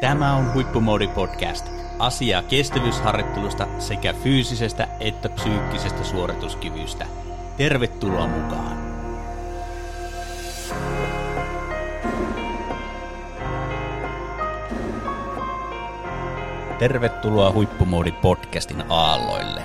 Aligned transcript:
Tämä 0.00 0.36
on 0.36 0.52
Huippumoodi 0.54 1.08
Podcast. 1.08 1.66
Asiaa 1.98 2.42
kestävyysharjoittelusta 2.42 3.66
sekä 3.78 4.12
fyysisestä 4.12 4.88
että 5.00 5.28
psyykkisestä 5.28 6.04
suorituskyvystä. 6.04 7.06
Tervetuloa 7.56 8.26
mukaan! 8.26 8.78
Tervetuloa 16.78 17.52
Huippumoodi 17.52 18.12
Podcastin 18.12 18.84
aalloille. 18.88 19.62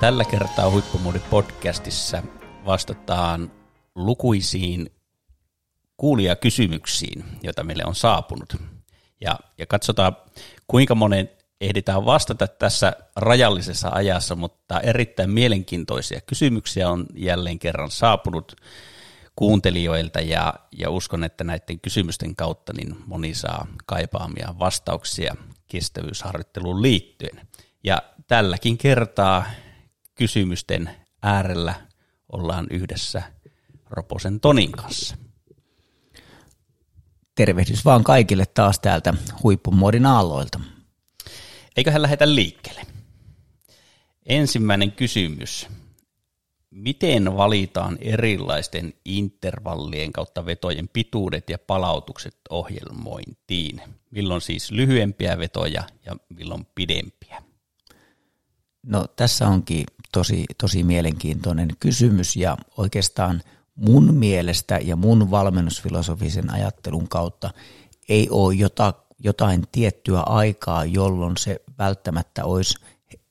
Tällä 0.00 0.24
kertaa 0.24 0.70
Huippumoodi 0.70 1.20
Podcastissa 1.30 2.22
vastataan 2.66 3.50
lukuisiin 3.94 4.90
kuulijakysymyksiin, 5.96 7.24
joita 7.42 7.64
meille 7.64 7.82
on 7.86 7.94
saapunut. 7.94 8.75
Ja, 9.20 9.38
ja 9.58 9.66
katsotaan, 9.66 10.16
kuinka 10.66 10.94
monen 10.94 11.30
ehditään 11.60 12.04
vastata 12.04 12.46
tässä 12.46 12.92
rajallisessa 13.16 13.88
ajassa, 13.92 14.36
mutta 14.36 14.80
erittäin 14.80 15.30
mielenkiintoisia 15.30 16.20
kysymyksiä 16.20 16.90
on 16.90 17.06
jälleen 17.14 17.58
kerran 17.58 17.90
saapunut 17.90 18.56
kuuntelijoilta 19.36 20.20
ja, 20.20 20.54
ja 20.72 20.90
uskon, 20.90 21.24
että 21.24 21.44
näiden 21.44 21.80
kysymysten 21.80 22.36
kautta 22.36 22.72
niin 22.72 22.96
moni 23.06 23.34
saa 23.34 23.66
kaipaamia 23.86 24.54
vastauksia 24.58 25.36
kestävyysharjoitteluun 25.66 26.82
liittyen. 26.82 27.40
Ja 27.84 28.02
tälläkin 28.26 28.78
kertaa 28.78 29.44
kysymysten 30.14 30.90
äärellä 31.22 31.74
ollaan 32.32 32.66
yhdessä 32.70 33.22
Roposen 33.90 34.40
Tonin 34.40 34.72
kanssa. 34.72 35.16
Tervehdys 37.36 37.84
vaan 37.84 38.04
kaikille 38.04 38.46
taas 38.46 38.80
täältä 38.80 39.14
huippumuodin 39.42 40.06
aalloilta. 40.06 40.60
Eiköhän 41.76 42.02
lähetä 42.02 42.34
liikkeelle. 42.34 42.82
Ensimmäinen 44.26 44.92
kysymys. 44.92 45.66
Miten 46.70 47.36
valitaan 47.36 47.98
erilaisten 48.00 48.94
intervallien 49.04 50.12
kautta 50.12 50.46
vetojen 50.46 50.88
pituudet 50.92 51.50
ja 51.50 51.58
palautukset 51.58 52.36
ohjelmointiin? 52.50 53.82
Milloin 54.10 54.40
siis 54.40 54.70
lyhyempiä 54.70 55.38
vetoja 55.38 55.82
ja 56.06 56.16
milloin 56.28 56.66
pidempiä? 56.74 57.42
No 58.82 59.06
tässä 59.16 59.48
onkin 59.48 59.86
tosi, 60.12 60.44
tosi 60.58 60.82
mielenkiintoinen 60.82 61.68
kysymys 61.80 62.36
ja 62.36 62.56
oikeastaan– 62.76 63.42
mun 63.76 64.14
mielestä 64.14 64.78
ja 64.82 64.96
mun 64.96 65.30
valmennusfilosofisen 65.30 66.50
ajattelun 66.50 67.08
kautta 67.08 67.50
ei 68.08 68.28
ole 68.30 68.54
jota, 68.54 68.94
jotain 69.18 69.64
tiettyä 69.72 70.20
aikaa, 70.20 70.84
jolloin 70.84 71.36
se 71.36 71.60
välttämättä 71.78 72.44
olisi 72.44 72.78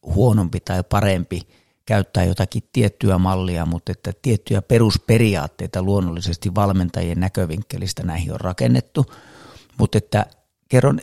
huonompi 0.05 0.59
tai 0.59 0.83
parempi 0.83 1.41
käyttää 1.85 2.23
jotakin 2.23 2.63
tiettyä 2.73 3.17
mallia, 3.17 3.65
mutta 3.65 3.91
että 3.91 4.11
tiettyjä 4.21 4.61
perusperiaatteita 4.61 5.83
luonnollisesti 5.83 6.55
valmentajien 6.55 7.19
näkövinkkelistä 7.19 8.03
näihin 8.03 8.33
on 8.33 8.41
rakennettu, 8.41 9.05
mutta 9.77 9.97
että 9.97 10.25
kerron 10.69 10.99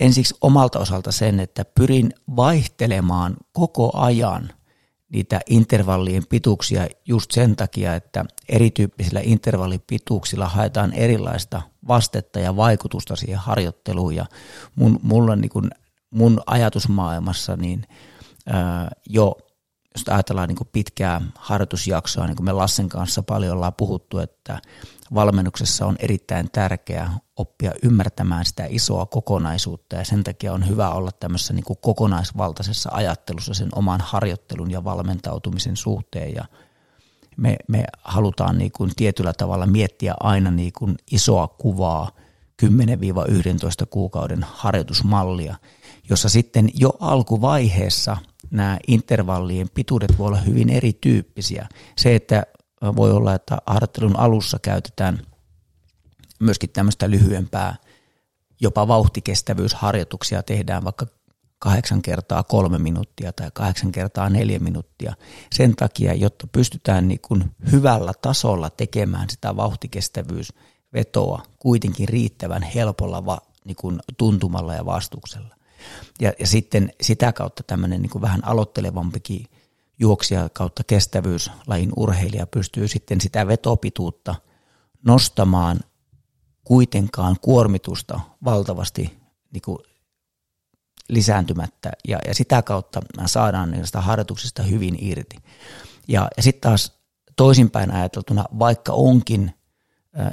ensiksi 0.00 0.34
omalta 0.40 0.78
osalta 0.78 1.12
sen, 1.12 1.40
että 1.40 1.64
pyrin 1.64 2.12
vaihtelemaan 2.36 3.36
koko 3.52 3.90
ajan 3.94 4.52
niitä 5.12 5.40
intervallien 5.46 6.22
pituuksia 6.28 6.86
just 7.06 7.30
sen 7.30 7.56
takia, 7.56 7.94
että 7.94 8.24
erityyppisillä 8.48 9.20
intervallipituuksilla 9.22 10.48
haetaan 10.48 10.92
erilaista 10.92 11.62
vastetta 11.88 12.38
ja 12.38 12.56
vaikutusta 12.56 13.16
siihen 13.16 13.38
harjoitteluun. 13.38 14.14
Ja 14.14 14.26
mun, 14.74 15.00
mulla 15.02 15.36
niin 15.36 15.50
kun, 15.50 15.70
mun 16.10 16.40
ajatusmaailmassa 16.46 17.56
niin 17.56 17.86
ää, 18.46 18.90
jo, 19.08 19.36
jos 19.98 20.08
ajatellaan 20.08 20.48
niin 20.48 20.68
pitkää 20.72 21.20
harjoitusjaksoa, 21.34 22.26
niin 22.26 22.36
kuin 22.36 22.44
me 22.44 22.52
Lassen 22.52 22.88
kanssa 22.88 23.22
paljon 23.22 23.56
ollaan 23.56 23.74
puhuttu, 23.74 24.18
että 24.18 24.60
valmennuksessa 25.14 25.86
on 25.86 25.96
erittäin 25.98 26.50
tärkeää 26.52 27.18
oppia 27.36 27.72
ymmärtämään 27.82 28.44
sitä 28.44 28.66
isoa 28.68 29.06
kokonaisuutta 29.06 29.96
ja 29.96 30.04
sen 30.04 30.24
takia 30.24 30.52
on 30.52 30.68
hyvä 30.68 30.90
olla 30.90 31.10
tämmöisessä 31.12 31.54
niin 31.54 31.64
kuin 31.64 31.78
kokonaisvaltaisessa 31.82 32.90
ajattelussa 32.92 33.54
sen 33.54 33.68
oman 33.74 34.00
harjoittelun 34.00 34.70
ja 34.70 34.84
valmentautumisen 34.84 35.76
suhteen. 35.76 36.34
Ja 36.34 36.44
me, 37.36 37.56
me 37.68 37.84
halutaan 38.02 38.58
niin 38.58 38.72
kuin 38.72 38.90
tietyllä 38.96 39.32
tavalla 39.32 39.66
miettiä 39.66 40.14
aina 40.20 40.50
niin 40.50 40.72
kuin 40.78 40.96
isoa 41.10 41.48
kuvaa 41.48 42.10
10-11 42.62 42.66
kuukauden 43.90 44.46
harjoitusmallia, 44.52 45.56
jossa 46.10 46.28
sitten 46.28 46.70
jo 46.74 46.92
alkuvaiheessa 47.00 48.16
nämä 48.50 48.78
intervallien 48.86 49.68
pituudet 49.74 50.18
voi 50.18 50.26
olla 50.26 50.40
hyvin 50.40 50.70
erityyppisiä. 50.70 51.68
Se, 51.96 52.14
että 52.14 52.42
voi 52.96 53.10
olla, 53.10 53.34
että 53.34 53.58
harjoittelun 53.66 54.18
alussa 54.18 54.58
käytetään 54.62 55.18
myöskin 56.40 56.70
tämmöistä 56.70 57.10
lyhyempää, 57.10 57.76
jopa 58.60 58.88
vauhtikestävyysharjoituksia 58.88 60.42
tehdään 60.42 60.84
vaikka 60.84 61.06
kahdeksan 61.58 62.02
kertaa 62.02 62.42
kolme 62.42 62.78
minuuttia 62.78 63.32
tai 63.32 63.50
kahdeksan 63.54 63.92
kertaa 63.92 64.30
neljä 64.30 64.58
minuuttia. 64.58 65.14
Sen 65.52 65.76
takia, 65.76 66.14
jotta 66.14 66.46
pystytään 66.52 67.08
niin 67.08 67.20
kuin 67.20 67.44
hyvällä 67.72 68.12
tasolla 68.22 68.70
tekemään 68.70 69.30
sitä 69.30 69.56
vauhtikestävyysvetoa 69.56 71.42
kuitenkin 71.58 72.08
riittävän 72.08 72.62
helpolla 72.62 73.26
va, 73.26 73.38
niin 73.64 73.76
kuin 73.76 74.00
tuntumalla 74.18 74.74
ja 74.74 74.86
vastuksella. 74.86 75.57
Ja, 76.20 76.32
ja 76.38 76.46
sitten 76.46 76.92
sitä 77.00 77.32
kautta 77.32 77.62
tämmöinen 77.62 78.02
niin 78.02 78.20
vähän 78.20 78.44
aloittelevampikin 78.44 79.46
juoksija 79.98 80.48
kautta 80.52 80.84
kestävyyslajin 80.84 81.92
urheilija 81.96 82.46
pystyy 82.46 82.88
sitten 82.88 83.20
sitä 83.20 83.46
vetopituutta 83.46 84.34
nostamaan 85.04 85.80
kuitenkaan 86.64 87.36
kuormitusta 87.40 88.20
valtavasti 88.44 89.18
niin 89.52 89.62
kuin 89.62 89.78
lisääntymättä 91.08 91.92
ja, 92.08 92.18
ja 92.26 92.34
sitä 92.34 92.62
kautta 92.62 93.02
saadaan 93.26 93.70
niistä 93.70 94.00
harjoituksista 94.00 94.62
hyvin 94.62 94.96
irti. 95.00 95.36
Ja, 96.08 96.28
ja 96.36 96.42
sitten 96.42 96.60
taas 96.60 96.98
toisinpäin 97.36 97.90
ajateltuna, 97.90 98.44
vaikka 98.58 98.92
onkin 98.92 99.54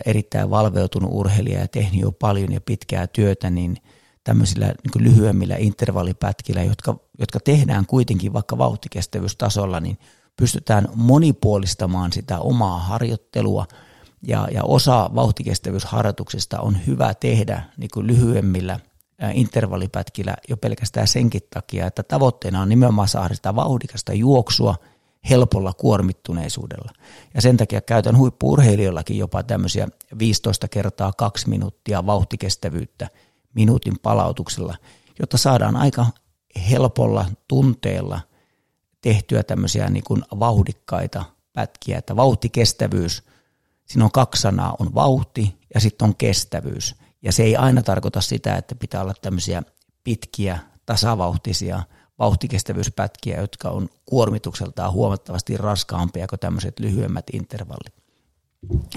erittäin 0.05 0.49
valveutunut 0.49 1.11
urheilija 1.13 1.59
ja 1.59 1.67
tehnyt 1.67 2.01
jo 2.01 2.11
paljon 2.11 2.51
ja 2.51 2.61
pitkää 2.61 3.07
työtä, 3.07 3.49
niin– 3.49 3.77
tämmöisillä 4.25 4.65
niin 4.65 5.03
lyhyemmillä 5.03 5.55
intervallipätkillä, 5.59 6.63
jotka, 6.63 6.95
jotka 7.19 7.39
tehdään 7.39 7.85
kuitenkin 7.85 8.33
vaikka 8.33 8.57
vauhtikestävyystasolla, 8.57 9.79
niin 9.79 9.97
pystytään 10.37 10.87
monipuolistamaan 10.95 12.13
sitä 12.13 12.39
omaa 12.39 12.79
harjoittelua 12.79 13.65
ja, 14.27 14.47
ja 14.51 14.63
osa 14.63 15.09
vauhtikestävyysharjoituksista 15.15 16.59
on 16.59 16.77
hyvä 16.87 17.13
tehdä 17.13 17.63
niin 17.77 17.89
kuin 17.93 18.07
lyhyemmillä 18.07 18.79
intervallipätkillä 19.33 20.35
jo 20.49 20.57
pelkästään 20.57 21.07
senkin 21.07 21.41
takia, 21.53 21.87
että 21.87 22.03
tavoitteena 22.03 22.61
on 22.61 22.69
nimenomaan 22.69 23.07
saada 23.07 23.35
sitä 23.35 23.55
vauhdikasta 23.55 24.13
juoksua 24.13 24.75
helpolla 25.29 25.73
kuormittuneisuudella. 25.73 26.91
Ja 27.33 27.41
sen 27.41 27.57
takia 27.57 27.81
käytän 27.81 28.17
huippuurheilijoillakin 28.17 29.17
jopa 29.17 29.43
tämmöisiä 29.43 29.87
15 30.19 30.67
kertaa 30.67 31.13
2 31.17 31.49
minuuttia 31.49 32.05
vauhtikestävyyttä– 32.05 33.09
minuutin 33.55 33.99
palautuksella, 33.99 34.75
jotta 35.19 35.37
saadaan 35.37 35.75
aika 35.75 36.05
helpolla 36.69 37.25
tunteella 37.47 38.19
tehtyä 39.01 39.43
tämmöisiä 39.43 39.89
niin 39.89 40.03
kuin 40.03 40.23
vauhdikkaita 40.39 41.25
pätkiä, 41.53 41.97
että 41.97 42.15
vauhtikestävyys, 42.15 43.23
siinä 43.85 44.05
on 44.05 44.11
kaksi 44.11 44.41
sanaa, 44.41 44.75
on 44.79 44.95
vauhti 44.95 45.55
ja 45.73 45.79
sitten 45.79 46.07
on 46.07 46.15
kestävyys. 46.15 46.95
Ja 47.21 47.31
se 47.31 47.43
ei 47.43 47.55
aina 47.55 47.81
tarkoita 47.81 48.21
sitä, 48.21 48.55
että 48.55 48.75
pitää 48.75 49.01
olla 49.01 49.13
tämmöisiä 49.21 49.63
pitkiä, 50.03 50.59
tasavauhtisia 50.85 51.83
vauhtikestävyyspätkiä, 52.19 53.41
jotka 53.41 53.69
on 53.69 53.89
kuormitukseltaan 54.05 54.91
huomattavasti 54.91 55.57
raskaampia 55.57 56.27
kuin 56.27 56.39
tämmöiset 56.39 56.79
lyhyemmät 56.79 57.25
intervallit. 57.33 57.93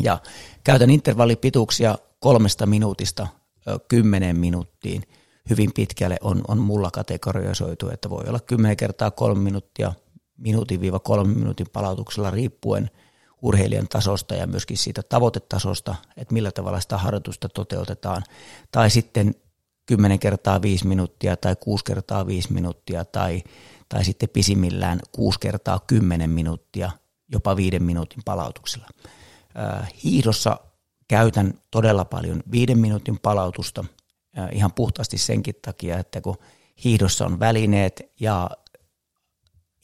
Ja 0.00 0.18
käytän 0.64 0.90
intervallipituuksia 0.90 1.98
kolmesta 2.20 2.66
minuutista 2.66 3.26
kymmeneen 3.88 4.38
minuuttiin 4.38 5.02
hyvin 5.50 5.70
pitkälle 5.74 6.16
on, 6.20 6.42
on 6.48 6.58
mulla 6.58 6.90
kategorisoitu, 6.90 7.90
että 7.90 8.10
voi 8.10 8.24
olla 8.28 8.40
10 8.40 8.76
kertaa 8.76 9.10
kolme 9.10 9.40
minuuttia, 9.40 9.92
minuutin 10.36 10.80
viiva 10.80 10.98
kolme 10.98 11.34
minuutin 11.34 11.66
palautuksella 11.72 12.30
riippuen 12.30 12.90
urheilijan 13.42 13.88
tasosta 13.88 14.34
ja 14.34 14.46
myöskin 14.46 14.78
siitä 14.78 15.02
tavoitetasosta, 15.02 15.94
että 16.16 16.34
millä 16.34 16.50
tavalla 16.50 16.80
sitä 16.80 16.98
harjoitusta 16.98 17.48
toteutetaan. 17.48 18.22
Tai 18.72 18.90
sitten 18.90 19.34
10 19.86 20.18
kertaa 20.18 20.62
5 20.62 20.86
minuuttia 20.86 21.36
tai 21.36 21.56
6 21.60 21.84
kertaa 21.84 22.26
5 22.26 22.52
minuuttia 22.52 23.04
tai, 23.04 23.42
tai 23.88 24.04
sitten 24.04 24.28
pisimmillään 24.28 25.00
6 25.12 25.40
kertaa 25.40 25.78
10 25.86 26.30
minuuttia 26.30 26.90
jopa 27.32 27.56
5 27.56 27.78
minuutin 27.78 28.22
palautuksella. 28.24 28.88
Hiihdossa 30.04 30.60
käytän 31.08 31.54
todella 31.70 32.04
paljon 32.04 32.42
viiden 32.50 32.78
minuutin 32.78 33.18
palautusta 33.18 33.84
ihan 34.52 34.72
puhtaasti 34.72 35.18
senkin 35.18 35.54
takia, 35.62 35.98
että 35.98 36.20
kun 36.20 36.36
hiihdossa 36.84 37.26
on 37.26 37.40
välineet 37.40 38.12
ja 38.20 38.50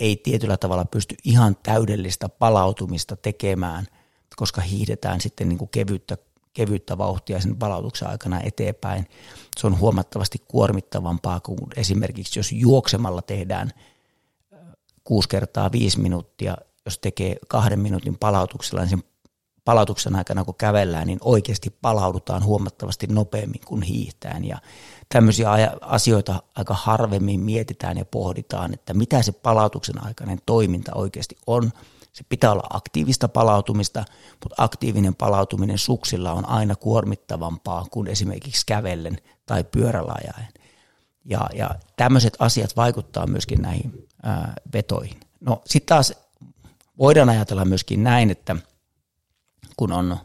ei 0.00 0.16
tietyllä 0.16 0.56
tavalla 0.56 0.84
pysty 0.84 1.14
ihan 1.24 1.56
täydellistä 1.62 2.28
palautumista 2.28 3.16
tekemään, 3.16 3.86
koska 4.36 4.60
hiihdetään 4.60 5.20
sitten 5.20 5.48
niin 5.48 5.58
kuin 5.58 5.70
kevyttä, 5.70 6.16
kevyttä 6.52 6.98
vauhtia 6.98 7.40
sen 7.40 7.56
palautuksen 7.56 8.08
aikana 8.08 8.40
eteenpäin. 8.40 9.06
Se 9.60 9.66
on 9.66 9.78
huomattavasti 9.78 10.38
kuormittavampaa 10.48 11.40
kuin 11.40 11.58
esimerkiksi 11.76 12.38
jos 12.38 12.52
juoksemalla 12.52 13.22
tehdään 13.22 13.70
kuusi 15.04 15.28
kertaa 15.28 15.72
viisi 15.72 16.00
minuuttia, 16.00 16.56
jos 16.84 16.98
tekee 16.98 17.36
kahden 17.48 17.80
minuutin 17.80 18.18
palautuksella, 18.18 18.80
niin 18.80 18.90
sen 18.90 19.02
palautuksen 19.64 20.16
aikana, 20.16 20.44
kun 20.44 20.54
kävellään, 20.54 21.06
niin 21.06 21.18
oikeasti 21.20 21.70
palaudutaan 21.82 22.44
huomattavasti 22.44 23.06
nopeammin 23.06 23.60
kuin 23.66 23.82
hiihtään. 23.82 24.44
Ja 24.44 24.58
tämmöisiä 25.08 25.50
asioita 25.80 26.42
aika 26.54 26.74
harvemmin 26.74 27.40
mietitään 27.40 27.98
ja 27.98 28.04
pohditaan, 28.04 28.74
että 28.74 28.94
mitä 28.94 29.22
se 29.22 29.32
palautuksen 29.32 30.06
aikainen 30.06 30.38
toiminta 30.46 30.92
oikeasti 30.94 31.36
on. 31.46 31.72
Se 32.12 32.24
pitää 32.28 32.52
olla 32.52 32.66
aktiivista 32.70 33.28
palautumista, 33.28 34.04
mutta 34.44 34.62
aktiivinen 34.62 35.14
palautuminen 35.14 35.78
suksilla 35.78 36.32
on 36.32 36.48
aina 36.48 36.76
kuormittavampaa 36.76 37.86
kuin 37.90 38.06
esimerkiksi 38.08 38.66
kävellen 38.66 39.18
tai 39.46 39.64
pyörällä 39.64 40.14
ajaen. 40.18 40.52
Ja, 41.24 41.48
ja 41.54 41.70
tämmöiset 41.96 42.36
asiat 42.38 42.76
vaikuttaa 42.76 43.26
myöskin 43.26 43.62
näihin 43.62 44.06
ää, 44.22 44.54
vetoihin. 44.72 45.20
No 45.40 45.62
sitten 45.66 45.96
taas 45.96 46.12
voidaan 46.98 47.28
ajatella 47.28 47.64
myöskin 47.64 48.04
näin, 48.04 48.30
että– 48.30 48.56
kun 49.76 49.92
on 49.92 50.16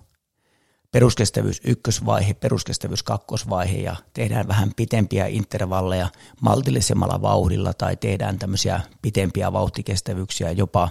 peruskestävyys 0.91 1.61
ykkösvaihe, 1.63 2.33
peruskestävyys 2.33 3.03
kakkosvaihe 3.03 3.77
ja 3.77 3.95
tehdään 4.13 4.47
vähän 4.47 4.71
pitempiä 4.75 5.27
intervalleja 5.27 6.07
maltillisemmalla 6.41 7.21
vauhdilla 7.21 7.73
tai 7.73 7.95
tehdään 7.95 8.39
tämmöisiä 8.39 8.81
pitempiä 9.01 9.53
vauhtikestävyyksiä 9.53 10.51
jopa 10.51 10.89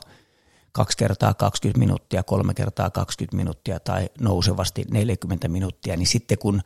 kaksi 0.72 0.98
kertaa 0.98 1.34
20 1.34 1.78
minuuttia, 1.78 2.22
kolme 2.22 2.54
kertaa 2.54 2.90
20 2.90 3.36
minuuttia 3.36 3.80
tai 3.80 4.10
nousevasti 4.20 4.84
40 4.90 5.48
minuuttia, 5.48 5.96
niin 5.96 6.06
sitten 6.06 6.38
kun 6.38 6.62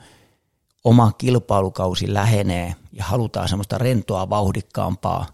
oma 0.85 1.13
kilpailukausi 1.19 2.15
lähenee 2.15 2.75
ja 2.93 3.05
halutaan 3.05 3.49
semmoista 3.49 3.79
rentoa 3.79 4.31
vauhdikkaampaa 4.31 5.27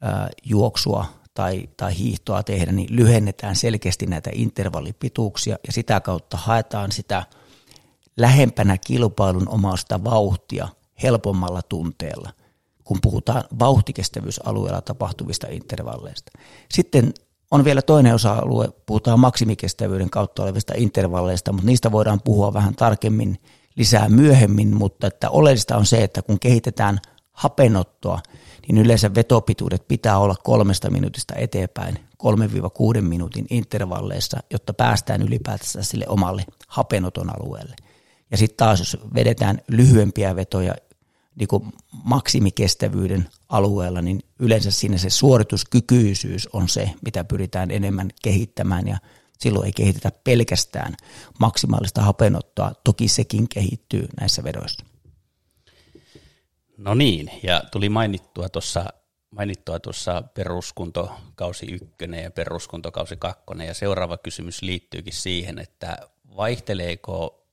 ää, 0.00 0.28
juoksua 0.44 1.06
tai, 1.38 1.68
tai 1.76 1.98
hiihtoa 1.98 2.42
tehdä, 2.42 2.72
niin 2.72 2.96
lyhennetään 2.96 3.56
selkeästi 3.56 4.06
näitä 4.06 4.30
intervallipituuksia 4.34 5.56
ja 5.66 5.72
sitä 5.72 6.00
kautta 6.00 6.36
haetaan 6.36 6.92
sitä 6.92 7.22
lähempänä 8.16 8.78
kilpailun 8.78 9.48
omasta 9.48 10.04
vauhtia 10.04 10.68
helpommalla 11.02 11.62
tunteella, 11.62 12.30
kun 12.84 12.98
puhutaan 13.02 13.44
vauhtikestävyysalueella 13.58 14.80
tapahtuvista 14.80 15.46
intervalleista. 15.50 16.32
Sitten 16.70 17.14
on 17.50 17.64
vielä 17.64 17.82
toinen 17.82 18.14
osa-alue, 18.14 18.68
puhutaan 18.86 19.20
maksimikestävyyden 19.20 20.10
kautta 20.10 20.42
olevista 20.42 20.74
intervalleista, 20.76 21.52
mutta 21.52 21.66
niistä 21.66 21.92
voidaan 21.92 22.20
puhua 22.24 22.54
vähän 22.54 22.74
tarkemmin 22.74 23.38
lisää 23.76 24.08
myöhemmin, 24.08 24.76
mutta 24.76 25.06
että 25.06 25.30
oleellista 25.30 25.76
on 25.76 25.86
se, 25.86 26.02
että 26.02 26.22
kun 26.22 26.40
kehitetään 26.40 26.98
hapenottoa, 27.38 28.20
niin 28.68 28.78
yleensä 28.78 29.14
vetopituudet 29.14 29.88
pitää 29.88 30.18
olla 30.18 30.34
kolmesta 30.44 30.90
minuutista 30.90 31.34
eteenpäin 31.34 31.98
3-6 32.98 33.00
minuutin 33.00 33.46
intervalleissa, 33.50 34.40
jotta 34.50 34.74
päästään 34.74 35.22
ylipäätään 35.22 35.84
sille 35.84 36.04
omalle 36.08 36.44
hapenoton 36.68 37.30
alueelle. 37.40 37.76
Ja 38.30 38.36
sitten 38.36 38.56
taas, 38.56 38.78
jos 38.78 38.96
vedetään 39.14 39.60
lyhyempiä 39.68 40.36
vetoja 40.36 40.74
niin 41.36 41.48
kuin 41.48 41.72
maksimikestävyyden 42.04 43.28
alueella, 43.48 44.02
niin 44.02 44.20
yleensä 44.38 44.70
siinä 44.70 44.98
se 44.98 45.10
suorituskykyisyys 45.10 46.48
on 46.52 46.68
se, 46.68 46.90
mitä 47.04 47.24
pyritään 47.24 47.70
enemmän 47.70 48.10
kehittämään 48.22 48.88
ja 48.88 48.98
silloin 49.38 49.66
ei 49.66 49.72
kehitetä 49.72 50.12
pelkästään 50.24 50.94
maksimaalista 51.40 52.02
hapenottoa, 52.02 52.72
toki 52.84 53.08
sekin 53.08 53.48
kehittyy 53.48 54.08
näissä 54.20 54.44
vedoissa. 54.44 54.84
No 56.78 56.94
niin, 56.94 57.30
ja 57.42 57.62
tuli 57.72 57.88
mainittua 57.88 58.48
tuossa 58.48 58.84
mainittua 59.30 59.80
tuossa 59.80 60.22
peruskuntokausi 60.34 61.66
ykkönen 61.66 62.22
ja 62.22 62.30
peruskuntokausi 62.30 63.16
kakkonen, 63.16 63.66
ja 63.66 63.74
seuraava 63.74 64.18
kysymys 64.18 64.62
liittyykin 64.62 65.12
siihen, 65.12 65.58
että 65.58 65.98
vaihteleeko 66.36 67.46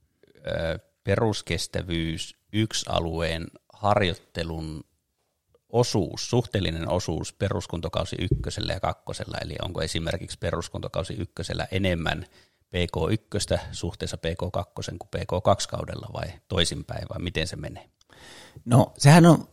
peruskestävyys 1.03 2.35
yksi 2.53 2.85
alueen 2.89 3.47
harjoittelun 3.73 4.83
osuus, 5.69 6.29
suhteellinen 6.29 6.89
osuus 6.89 7.33
peruskuntokausi 7.33 8.15
ykkösellä 8.19 8.73
ja 8.73 8.79
kakkosella, 8.79 9.37
eli 9.41 9.55
onko 9.61 9.81
esimerkiksi 9.81 10.37
peruskuntokausi 10.39 11.13
ykkösellä 11.13 11.67
enemmän 11.71 12.25
PK1 12.75 13.59
suhteessa 13.71 14.17
PK2 14.17 14.71
kuin 14.73 15.09
PK2 15.15 15.67
kaudella 15.69 16.07
vai 16.13 16.27
toisinpäin, 16.47 17.05
vai 17.09 17.19
miten 17.19 17.47
se 17.47 17.55
menee? 17.55 17.89
No 18.65 18.93
sehän 18.97 19.25
on 19.25 19.47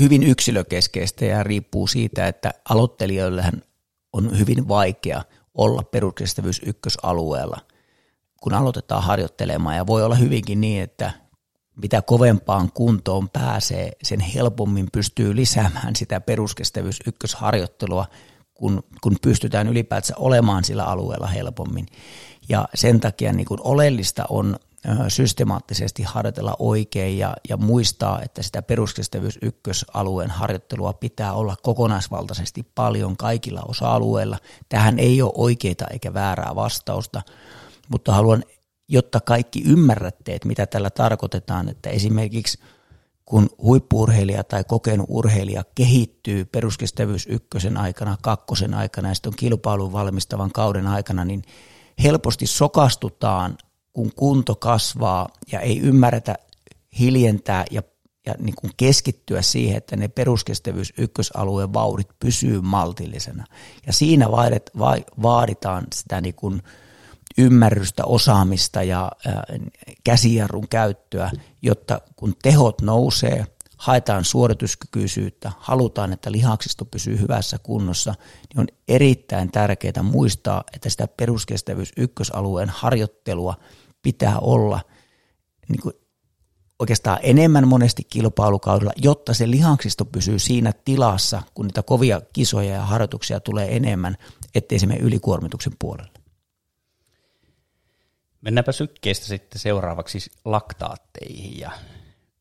hyvin 0.00 0.22
yksilökeskeistä 0.22 1.24
ja 1.24 1.42
riippuu 1.42 1.86
siitä, 1.86 2.28
että 2.28 2.54
aloittelijoillehän 2.68 3.62
on 4.12 4.38
hyvin 4.38 4.68
vaikea 4.68 5.22
olla 5.54 5.82
peruskestävyys 5.82 6.60
ykkösalueella, 6.66 7.60
kun 8.40 8.54
aloitetaan 8.54 9.02
harjoittelemaan. 9.02 9.76
Ja 9.76 9.86
voi 9.86 10.04
olla 10.04 10.14
hyvinkin 10.14 10.60
niin, 10.60 10.82
että 10.82 11.12
mitä 11.76 12.02
kovempaan 12.02 12.72
kuntoon 12.72 13.30
pääsee, 13.30 13.92
sen 14.02 14.20
helpommin 14.20 14.88
pystyy 14.92 15.36
lisäämään 15.36 15.96
sitä 15.96 16.20
peruskestävyys 16.20 17.00
ykkösharjoittelua, 17.06 18.06
kun, 18.54 18.82
kun 19.02 19.16
pystytään 19.22 19.68
ylipäätään 19.68 20.20
olemaan 20.20 20.64
sillä 20.64 20.84
alueella 20.84 21.26
helpommin. 21.26 21.86
Ja 22.48 22.68
sen 22.74 23.00
takia 23.00 23.32
niin 23.32 23.46
kuin 23.46 23.60
oleellista 23.64 24.24
on 24.28 24.56
systemaattisesti 25.08 26.02
harjoitella 26.02 26.56
oikein 26.58 27.18
ja, 27.18 27.36
ja 27.48 27.56
muistaa, 27.56 28.22
että 28.22 28.42
sitä 28.42 28.62
peruskestävyys 28.62 29.38
ykkösalueen 29.42 30.30
harjoittelua 30.30 30.92
pitää 30.92 31.32
olla 31.32 31.56
kokonaisvaltaisesti 31.62 32.66
paljon 32.74 33.16
kaikilla 33.16 33.62
osa-alueilla. 33.68 34.38
Tähän 34.68 34.98
ei 34.98 35.22
ole 35.22 35.32
oikeita 35.34 35.86
eikä 35.86 36.14
väärää 36.14 36.54
vastausta, 36.54 37.22
mutta 37.88 38.14
haluan, 38.14 38.44
jotta 38.88 39.20
kaikki 39.20 39.62
ymmärrätte, 39.66 40.34
että 40.34 40.48
mitä 40.48 40.66
tällä 40.66 40.90
tarkoitetaan, 40.90 41.68
että 41.68 41.90
esimerkiksi 41.90 42.58
kun 43.24 43.48
huippuurheilija 43.62 44.44
tai 44.44 44.64
kokenut 44.64 45.06
urheilija 45.08 45.64
kehittyy 45.74 46.44
peruskestävyys 46.44 47.26
ykkösen 47.30 47.76
aikana, 47.76 48.16
kakkosen 48.22 48.74
aikana 48.74 49.08
ja 49.08 49.14
sitten 49.14 49.30
on 49.30 49.36
kilpailun 49.36 49.92
valmistavan 49.92 50.52
kauden 50.52 50.86
aikana, 50.86 51.24
niin 51.24 51.42
helposti 52.02 52.46
sokastutaan 52.46 53.58
kun 53.94 54.12
kunto 54.16 54.54
kasvaa 54.54 55.28
ja 55.52 55.60
ei 55.60 55.80
ymmärretä 55.80 56.34
hiljentää 56.98 57.64
ja, 57.70 57.82
ja 58.26 58.34
niin 58.38 58.54
kuin 58.54 58.72
keskittyä 58.76 59.42
siihen, 59.42 59.76
että 59.76 59.96
ne 59.96 60.08
peruskestävyys 60.08 60.92
ykkösalueen 60.98 61.72
vauhdit 61.72 62.08
pysyy 62.18 62.60
maltillisena. 62.60 63.44
Ja 63.86 63.92
siinä 63.92 64.30
vaadit, 64.30 64.70
va, 64.78 64.96
vaaditaan 65.22 65.86
sitä 65.94 66.20
niin 66.20 66.34
kuin 66.34 66.62
ymmärrystä, 67.38 68.04
osaamista 68.04 68.82
ja 68.82 69.12
ää, 69.26 69.44
käsijarrun 70.04 70.68
käyttöä, 70.68 71.30
jotta 71.62 72.00
kun 72.16 72.34
tehot 72.42 72.80
nousee, 72.80 73.46
haetaan 73.76 74.24
suorituskykyisyyttä, 74.24 75.52
halutaan, 75.58 76.12
että 76.12 76.32
lihaksisto 76.32 76.84
pysyy 76.84 77.20
hyvässä 77.20 77.58
kunnossa, 77.58 78.14
niin 78.48 78.60
on 78.60 78.66
erittäin 78.88 79.50
tärkeää 79.52 80.02
muistaa, 80.02 80.64
että 80.72 80.88
sitä 80.90 81.08
peruskestävyys 81.08 81.92
ykkösalueen 81.96 82.68
harjoittelua– 82.68 83.54
pitää 84.04 84.38
olla 84.38 84.80
niin 85.68 85.80
kuin 85.82 85.94
oikeastaan 86.78 87.18
enemmän 87.22 87.68
monesti 87.68 88.04
kilpailukaudella, 88.04 88.92
jotta 88.96 89.34
se 89.34 89.50
lihaksisto 89.50 90.04
pysyy 90.04 90.38
siinä 90.38 90.72
tilassa, 90.84 91.42
kun 91.54 91.66
niitä 91.66 91.82
kovia 91.82 92.20
kisoja 92.32 92.74
ja 92.74 92.82
harjoituksia 92.82 93.40
tulee 93.40 93.76
enemmän, 93.76 94.16
ettei 94.54 94.78
se 94.78 94.86
mene 94.86 95.00
ylikuormituksen 95.00 95.72
puolelle. 95.78 96.18
Mennäänpä 98.40 98.72
sykkeestä 98.72 99.26
sitten 99.26 99.60
seuraavaksi 99.60 100.18
laktaatteihin 100.44 101.58
ja 101.58 101.70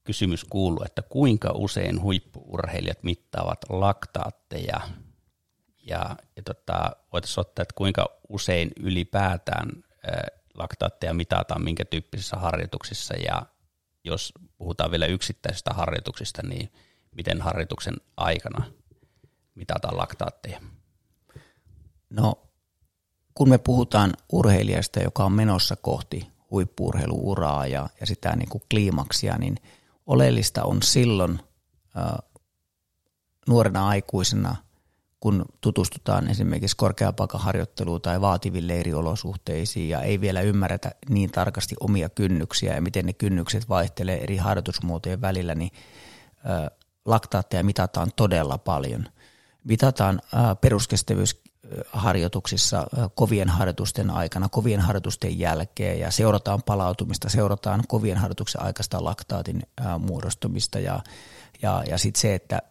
kysymys 0.03 0.43
kuuluu, 0.43 0.84
että 0.86 1.01
kuinka 1.01 1.51
usein 1.55 2.01
huippuurheilijat 2.01 3.03
mittaavat 3.03 3.60
laktaatteja 3.70 4.82
ja, 5.88 6.15
ja 6.36 6.43
tota, 6.43 6.91
voitaisiin 7.13 7.41
ottaa, 7.41 7.63
että 7.63 7.75
kuinka 7.77 8.10
usein 8.29 8.72
ylipäätään 8.79 9.70
laktaatteja 10.54 11.14
mitataan 11.14 11.64
minkä 11.64 11.86
tyyppisissä 11.86 12.38
harjoituksissa 12.38 13.14
ja 13.14 13.46
jos 14.04 14.34
puhutaan 14.58 14.92
vielä 14.92 15.06
yksittäisistä 15.06 15.74
harjoituksista, 15.74 16.42
niin 16.44 16.74
miten 17.16 17.42
harjoituksen 17.42 17.96
aikana 18.18 18.66
mitataan 19.56 19.98
laktaatteja? 19.98 20.62
No, 22.10 22.48
kun 23.34 23.50
me 23.50 23.58
puhutaan 23.58 24.14
urheilijasta, 24.32 25.00
joka 25.00 25.24
on 25.24 25.32
menossa 25.32 25.76
kohti 25.76 26.28
huippuurheiluuraa 26.52 27.68
ja, 27.68 27.90
ja 28.00 28.06
sitä 28.06 28.36
niin 28.36 28.50
kuin 28.50 28.64
kliimaksia, 28.70 29.38
niin 29.38 29.56
oleellista 30.06 30.64
on 30.64 30.84
silloin 30.84 31.40
nuorena 33.48 33.88
aikuisena, 33.88 34.56
kun 35.24 35.46
tutustutaan 35.62 36.30
esimerkiksi 36.30 36.77
korkeapalkkaharjoitteluun 36.77 38.01
tai 38.01 38.22
vaativiin 38.22 38.68
leiriolosuhteisiin 38.68 39.89
ja 39.89 40.01
ei 40.01 40.22
vielä 40.22 40.42
ymmärretä 40.42 40.92
niin 41.10 41.32
tarkasti 41.32 41.75
omia 41.80 42.10
kynnyksiä 42.10 42.75
ja 42.75 42.82
miten 42.82 43.06
ne 43.06 43.13
kynnykset 43.13 43.70
vaihtelee 43.70 44.24
eri 44.24 44.38
harjoitusmuotojen 44.38 45.22
välillä, 45.22 45.56
niin 45.56 45.72
laktaatteja 47.06 47.63
mitataan 47.63 48.12
todella 48.15 48.58
paljon. 48.58 49.06
Mitataan 49.63 50.22
peruskestävyysharjoituksissa 50.62 52.88
kovien 53.15 53.50
harjoitusten 53.50 54.10
aikana, 54.10 54.50
kovien 54.50 54.80
harjoitusten 54.80 55.39
jälkeen 55.39 56.00
ja 56.00 56.12
seurataan 56.12 56.63
palautumista, 56.63 57.30
seurataan 57.30 57.84
kovien 57.88 58.18
harjoituksen 58.18 58.63
aikaista 58.63 59.03
laktaatin 59.03 59.62
muodostumista 60.00 60.80
ja, 60.80 61.00
ja, 61.62 61.84
ja 61.89 61.98
sitten 61.98 62.22
se, 62.22 62.36
että 62.36 62.62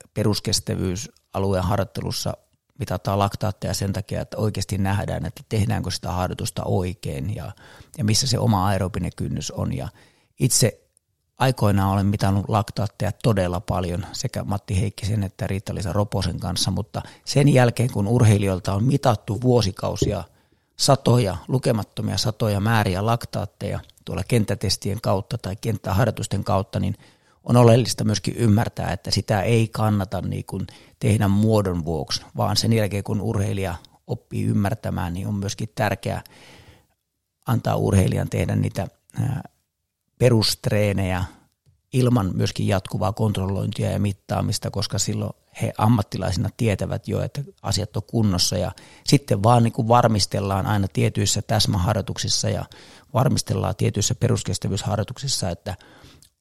peruskestävyysalueen 1.32 1.64
harjoittelussa 1.64 2.36
mitataan 2.78 3.18
laktaatteja 3.18 3.74
sen 3.74 3.92
takia, 3.92 4.20
että 4.20 4.36
oikeasti 4.36 4.78
nähdään, 4.78 5.26
että 5.26 5.42
tehdäänkö 5.48 5.90
sitä 5.90 6.12
harjoitusta 6.12 6.64
oikein 6.64 7.34
ja, 7.34 7.52
ja 7.98 8.04
missä 8.04 8.26
se 8.26 8.38
oma 8.38 8.66
aerobinen 8.66 9.12
kynnys 9.16 9.50
on. 9.50 9.72
Ja 9.72 9.88
itse 10.40 10.80
aikoinaan 11.38 11.92
olen 11.92 12.06
mitannut 12.06 12.48
laktaatteja 12.48 13.12
todella 13.22 13.60
paljon 13.60 14.06
sekä 14.12 14.44
Matti 14.44 14.80
Heikkisen 14.80 15.22
että 15.22 15.46
Riitta-Liisa 15.46 15.92
Roposen 15.92 16.40
kanssa, 16.40 16.70
mutta 16.70 17.02
sen 17.24 17.48
jälkeen 17.48 17.90
kun 17.90 18.08
urheilijoilta 18.08 18.74
on 18.74 18.84
mitattu 18.84 19.40
vuosikausia 19.40 20.24
satoja, 20.76 21.36
lukemattomia 21.48 22.16
satoja 22.18 22.60
määriä 22.60 23.06
laktaatteja 23.06 23.80
tuolla 24.04 24.22
kenttätestien 24.28 25.00
kautta 25.00 25.38
tai 25.38 25.56
kenttäharjoitusten 25.56 26.44
kautta, 26.44 26.80
niin 26.80 26.94
on 27.44 27.56
oleellista 27.56 28.04
myöskin 28.04 28.36
ymmärtää, 28.36 28.92
että 28.92 29.10
sitä 29.10 29.42
ei 29.42 29.68
kannata 29.68 30.20
niin 30.20 30.44
kuin 30.44 30.66
tehdä 30.98 31.28
muodon 31.28 31.84
vuoksi, 31.84 32.22
vaan 32.36 32.56
sen 32.56 32.72
jälkeen 32.72 33.04
kun 33.04 33.20
urheilija 33.20 33.74
oppii 34.06 34.44
ymmärtämään, 34.44 35.14
niin 35.14 35.26
on 35.26 35.34
myöskin 35.34 35.68
tärkeää 35.74 36.22
antaa 37.46 37.76
urheilijan 37.76 38.30
tehdä 38.30 38.56
niitä 38.56 38.88
perustreenejä 40.18 41.24
ilman 41.92 42.30
myöskin 42.34 42.66
jatkuvaa 42.66 43.12
kontrollointia 43.12 43.90
ja 43.90 43.98
mittaamista, 43.98 44.70
koska 44.70 44.98
silloin 44.98 45.32
he 45.62 45.72
ammattilaisina 45.78 46.48
tietävät 46.56 47.08
jo, 47.08 47.20
että 47.20 47.42
asiat 47.62 47.96
on 47.96 48.02
kunnossa. 48.02 48.56
Ja 48.56 48.72
sitten 49.04 49.42
vaan 49.42 49.62
niin 49.62 49.72
kuin 49.72 49.88
varmistellaan 49.88 50.66
aina 50.66 50.88
tietyissä 50.92 51.42
täsmäharjoituksissa 51.42 52.48
ja 52.48 52.64
varmistellaan 53.14 53.76
tietyissä 53.76 54.14
peruskestävyysharjoituksissa, 54.14 55.50
että 55.50 55.74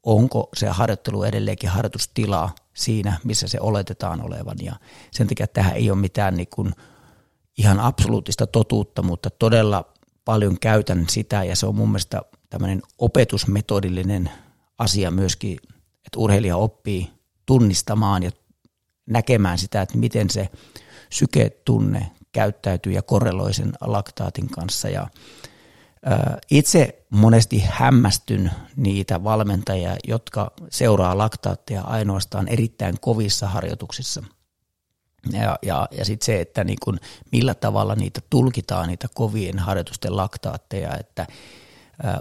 onko 0.04 0.50
se 0.56 0.68
harjoittelu 0.68 1.24
edelleenkin 1.24 1.70
harjoitustilaa 1.70 2.56
siinä, 2.74 3.20
missä 3.24 3.48
se 3.48 3.58
oletetaan 3.62 4.22
olevan 4.22 4.58
ja 4.62 4.76
sen 5.12 5.28
takia 5.28 5.48
tähän 5.48 5.76
ei 5.76 5.92
ole 5.92 6.00
mitään 6.00 6.38
niin 6.38 6.48
kuin 6.56 6.74
ihan 7.58 7.80
absoluuttista 7.80 8.48
totuutta, 8.48 9.02
mutta 9.02 9.30
todella 9.30 9.94
paljon 10.26 10.60
käytän 10.60 11.06
sitä 11.10 11.44
ja 11.44 11.56
se 11.56 11.66
on 11.66 11.76
mun 11.76 11.90
mielestä 11.90 12.22
tämmöinen 12.50 12.82
opetusmetodillinen 12.98 14.32
asia 14.78 15.12
myöskin, 15.12 15.58
että 16.06 16.18
urheilija 16.18 16.58
oppii 16.58 17.10
tunnistamaan 17.46 18.24
ja 18.24 18.32
näkemään 19.10 19.58
sitä, 19.58 19.82
että 19.82 19.98
miten 19.98 20.30
se 20.30 20.50
syketunne 21.10 22.12
käyttäytyy 22.32 22.94
ja 22.94 23.02
korreloi 23.02 23.54
sen 23.54 23.72
laktaatin 23.82 24.50
kanssa. 24.50 24.90
Ja 24.90 25.08
itse 26.52 27.06
monesti 27.10 27.64
hämmästyn 27.70 28.52
niitä 28.76 29.24
valmentajia, 29.24 29.96
jotka 30.08 30.52
seuraa 30.70 31.18
laktaatteja 31.18 31.82
ainoastaan 31.82 32.48
erittäin 32.48 32.96
kovissa 33.02 33.48
harjoituksissa. 33.48 34.24
Ja, 35.32 35.60
ja, 35.62 35.88
ja 35.92 36.06
sitten 36.06 36.26
se, 36.26 36.42
että 36.42 36.64
niin 36.64 36.78
kun, 36.84 37.00
millä 37.32 37.54
tavalla 37.54 37.96
niitä 37.96 38.22
tulkitaan, 38.30 38.88
niitä 38.88 39.08
kovien 39.14 39.60
harjoitusten 39.60 40.18
laktaatteja, 40.18 40.98
että 40.98 41.28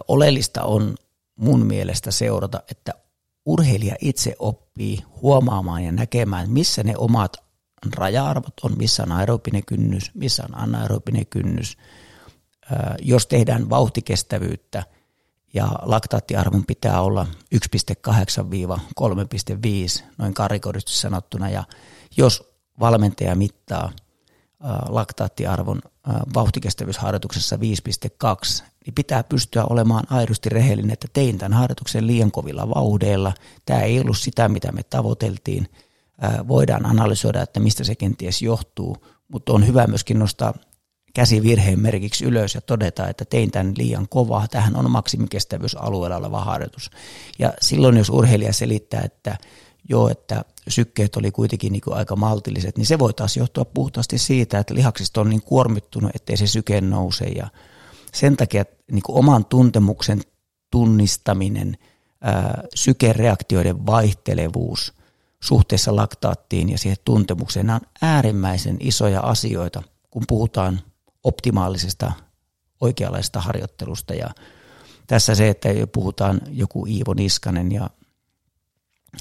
oleellista 0.08 0.62
on 0.62 0.94
mun 1.37 1.66
mielestä 1.66 2.10
seurata, 2.10 2.62
että 2.70 2.92
urheilija 3.46 3.96
itse 4.00 4.37
oppii 4.38 4.99
huomaamaan 5.22 5.84
ja 5.84 5.92
näkemään, 5.92 6.50
missä 6.50 6.82
ne 6.82 6.96
omat 6.96 7.37
raja-arvot 7.96 8.54
on, 8.62 8.72
missä 8.76 9.02
on 9.02 9.12
aerobinen 9.12 9.64
kynnys, 9.66 10.10
missä 10.14 10.42
on 10.49 10.58
anaerobinen 10.58 11.26
kynnys. 11.26 11.76
Jos 13.03 13.27
tehdään 13.27 13.71
vauhtikestävyyttä 13.71 14.83
ja 15.55 15.69
laktaattiarvon 15.83 16.67
pitää 16.67 17.00
olla 17.00 17.27
1,8-3,5 17.55 20.05
noin 20.19 20.35
karikoristi 20.35 20.93
sanottuna 20.93 21.50
ja 21.50 21.65
jos 22.17 22.53
valmentaja 22.81 23.35
mittaa 23.35 23.93
laktaattiarvon 24.89 25.81
vauhtikestävyysharjoituksessa 26.35 27.57
5,2, 27.57 27.62
niin 28.87 28.95
pitää 28.95 29.23
pystyä 29.23 29.65
olemaan 29.65 30.05
aidosti 30.11 30.49
rehellinen, 30.49 30.93
että 30.93 31.09
tein 31.12 31.39
tämän 31.39 31.59
harjoituksen 31.59 32.07
liian 32.07 32.31
kovilla 32.31 32.69
vauhdeilla. 32.69 33.33
Tämä 33.65 33.81
ei 33.81 34.00
ollut 34.00 34.19
sitä, 34.19 34.49
mitä 34.49 34.73
me 34.73 34.83
tavoiteltiin. 34.83 35.69
Voidaan 36.49 36.87
analysoida, 36.87 37.43
että 37.43 37.61
mistä 37.61 37.85
se 37.85 37.95
kenties 37.95 38.43
johtuu, 38.43 38.97
mutta 39.29 39.53
on 39.53 39.67
hyvä 39.67 39.87
myöskin 39.87 40.19
nostaa 40.19 40.55
käsi 41.14 41.43
virheen 41.43 41.81
merkiksi 41.81 42.25
ylös 42.25 42.55
ja 42.55 42.61
todeta, 42.61 43.09
että 43.09 43.25
tein 43.25 43.50
tämän 43.50 43.73
liian 43.76 44.09
kovaa. 44.09 44.49
Tähän 44.49 44.76
on 44.76 44.90
maksimikestävyysalueella 44.90 46.17
oleva 46.17 46.45
harjoitus. 46.45 46.90
Ja 47.38 47.52
silloin, 47.61 47.97
jos 47.97 48.11
urheilija 48.11 48.52
selittää, 48.52 49.02
että 49.05 49.37
joo, 49.88 50.09
että 50.09 50.45
sykkeet 50.69 51.17
oli 51.17 51.31
kuitenkin 51.31 51.73
niin 51.73 51.83
aika 51.87 52.17
maltilliset, 52.17 52.79
niin 52.79 52.87
se 52.87 52.99
voi 52.99 53.14
taas 53.14 53.37
johtua 53.37 53.64
puhtaasti 53.64 54.19
siitä, 54.19 54.59
että 54.59 54.75
lihaksista 54.75 55.21
on 55.21 55.31
niin 55.31 55.43
kuormittunut, 55.43 56.11
ettei 56.14 56.37
se 56.37 56.47
syke 56.47 56.81
nouse 56.81 57.25
ja 57.25 57.49
sen 58.14 58.37
takia 58.37 58.64
niin 58.93 59.02
oman 59.09 59.45
tuntemuksen 59.45 60.21
tunnistaminen, 60.71 61.79
ää, 62.21 62.62
sykereaktioiden 62.75 63.87
vaihtelevuus 63.87 64.95
suhteessa 65.43 65.97
laktaattiin 65.97 66.69
ja 66.69 66.79
siihen 66.79 66.99
tuntemukseen, 67.05 67.67
nämä 67.67 67.76
on 67.76 67.88
äärimmäisen 68.02 68.76
isoja 68.81 69.21
asioita, 69.21 69.83
kun 70.11 70.25
puhutaan 70.29 70.81
optimaalisesta 71.25 72.12
oikeanlaisesta 72.81 73.41
harjoittelusta. 73.41 74.15
Ja 74.15 74.31
tässä 75.07 75.35
se, 75.35 75.49
että 75.49 75.69
puhutaan 75.93 76.41
joku 76.49 76.87
Iivo 76.87 77.15
Niskanen 77.15 77.73
ja 77.73 77.91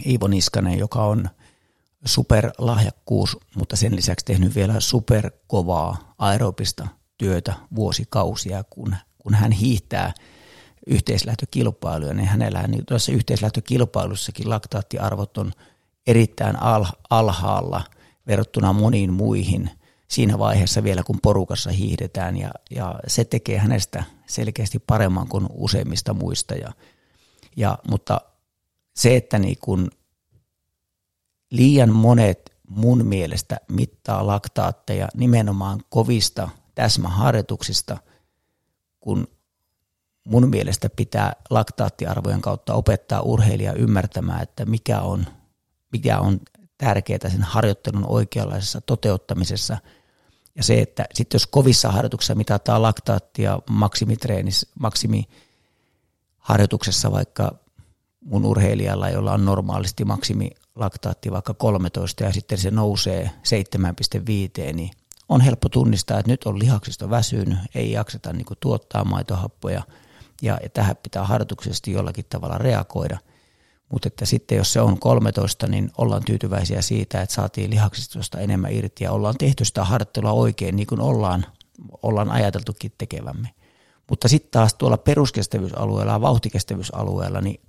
Iivo 0.06 0.28
Niskanen, 0.28 0.80
joka 0.80 1.04
on 1.06 1.30
superlahjakkuus, 2.06 3.38
mutta 3.56 3.76
sen 3.76 3.96
lisäksi 3.96 4.26
tehnyt 4.26 4.56
vielä 4.56 4.80
superkovaa 4.80 6.14
aerobista 6.18 6.88
työtä 7.18 7.54
vuosikausia, 7.76 8.64
kun, 8.70 8.96
kun 9.18 9.34
hän 9.34 9.52
hiihtää 9.52 10.14
yhteislähtökilpailuja, 10.88 12.14
niin 12.14 12.28
hänellä 12.28 12.68
niin 12.68 12.86
tuossa 12.86 13.12
yhteislähtökilpailussakin 13.12 14.50
laktaattiarvot 14.50 15.38
on 15.38 15.52
erittäin 16.08 16.62
al, 16.62 16.86
alhaalla 17.10 17.84
verrattuna 18.28 18.74
moniin 18.74 19.14
muihin 19.14 19.70
siinä 20.10 20.40
vaiheessa 20.40 20.84
vielä, 20.84 21.04
kun 21.04 21.20
porukassa 21.22 21.72
hiihdetään, 21.72 22.38
ja, 22.38 22.52
ja 22.72 22.96
se 23.08 23.26
tekee 23.26 23.58
hänestä 23.58 24.04
selkeästi 24.28 24.80
paremman 24.80 25.28
kuin 25.28 25.48
useimmista 25.50 26.14
muista. 26.14 26.56
Ja, 26.56 26.74
ja, 27.56 27.78
mutta 27.90 28.22
se, 28.96 29.16
että 29.16 29.40
niin 29.40 29.58
kun 29.62 29.92
liian 31.52 31.94
monet 31.94 32.54
mun 32.70 33.06
mielestä 33.06 33.58
mittaa 33.72 34.28
laktaatteja 34.28 35.08
nimenomaan 35.14 35.82
kovista 35.90 36.50
täsmäharjoituksista, 36.76 37.98
kun 39.00 39.28
mun 40.24 40.50
mielestä 40.50 40.90
pitää 40.96 41.34
laktaattiarvojen 41.50 42.42
kautta 42.42 42.74
opettaa 42.74 43.22
urheilija 43.22 43.74
ymmärtämään, 43.74 44.44
että 44.44 44.66
mikä 44.66 45.02
on, 45.02 45.26
mikä 45.92 46.20
on 46.20 46.40
tärkeää 46.78 47.30
sen 47.30 47.44
harjoittelun 47.44 48.06
oikeanlaisessa 48.08 48.82
toteuttamisessa. 48.82 49.78
Ja 50.56 50.64
se, 50.64 50.80
että 50.80 51.06
sitten 51.14 51.36
jos 51.36 51.48
kovissa 51.48 51.92
harjoituksissa 51.92 52.36
mitataan 52.36 52.82
laktaattia 52.82 53.60
maksimitreenissä, 53.70 54.68
maksimiharjoituksessa 54.80 57.12
vaikka 57.12 57.56
mun 58.26 58.46
urheilijalla, 58.46 59.10
jolla 59.10 59.34
on 59.34 59.46
normaalisti 59.46 60.06
maksimilaktaatti 60.06 61.32
vaikka 61.32 61.54
13 61.54 62.24
ja 62.24 62.34
sitten 62.34 62.58
se 62.58 62.72
nousee 62.72 63.32
7,5, 64.68 64.74
niin 64.74 64.92
on 65.30 65.42
helppo 65.42 65.70
tunnistaa, 65.70 66.20
että 66.20 66.32
nyt 66.32 66.44
on 66.44 66.60
lihaksisto 66.60 67.10
väsynyt, 67.10 67.58
ei 67.76 67.92
jakseta 67.92 68.34
niin 68.34 68.46
tuottaa 68.60 69.06
maitohappoja 69.06 69.84
ja, 70.42 70.60
ja 70.64 70.70
tähän 70.70 70.96
pitää 71.04 71.24
harjoituksesti 71.24 71.92
jollakin 71.92 72.26
tavalla 72.30 72.58
reagoida. 72.58 73.18
Mutta 73.92 74.08
että 74.08 74.26
sitten 74.26 74.58
jos 74.58 74.74
se 74.74 74.82
on 74.82 75.00
13, 75.00 75.68
niin 75.68 75.92
ollaan 75.98 76.24
tyytyväisiä 76.26 76.82
siitä, 76.82 77.22
että 77.22 77.36
saatiin 77.36 77.70
lihaksistosta 77.70 78.40
enemmän 78.40 78.74
irti 78.74 79.04
ja 79.04 79.12
ollaan 79.12 79.36
tehty 79.38 79.66
sitä 79.66 79.84
harjoittelua 79.84 80.32
oikein 80.32 80.76
niin 80.76 80.88
kuin 80.88 81.02
ollaan, 81.02 81.46
ollaan 82.04 82.32
ajateltukin 82.32 82.92
tekevämme. 82.98 83.50
Mutta 84.10 84.28
sitten 84.28 84.52
taas 84.52 84.74
tuolla 84.74 84.98
peruskestävyysalueella 84.98 86.12
ja 86.12 86.22
vauhtikestävyysalueella, 86.22 87.42
niin 87.42 87.62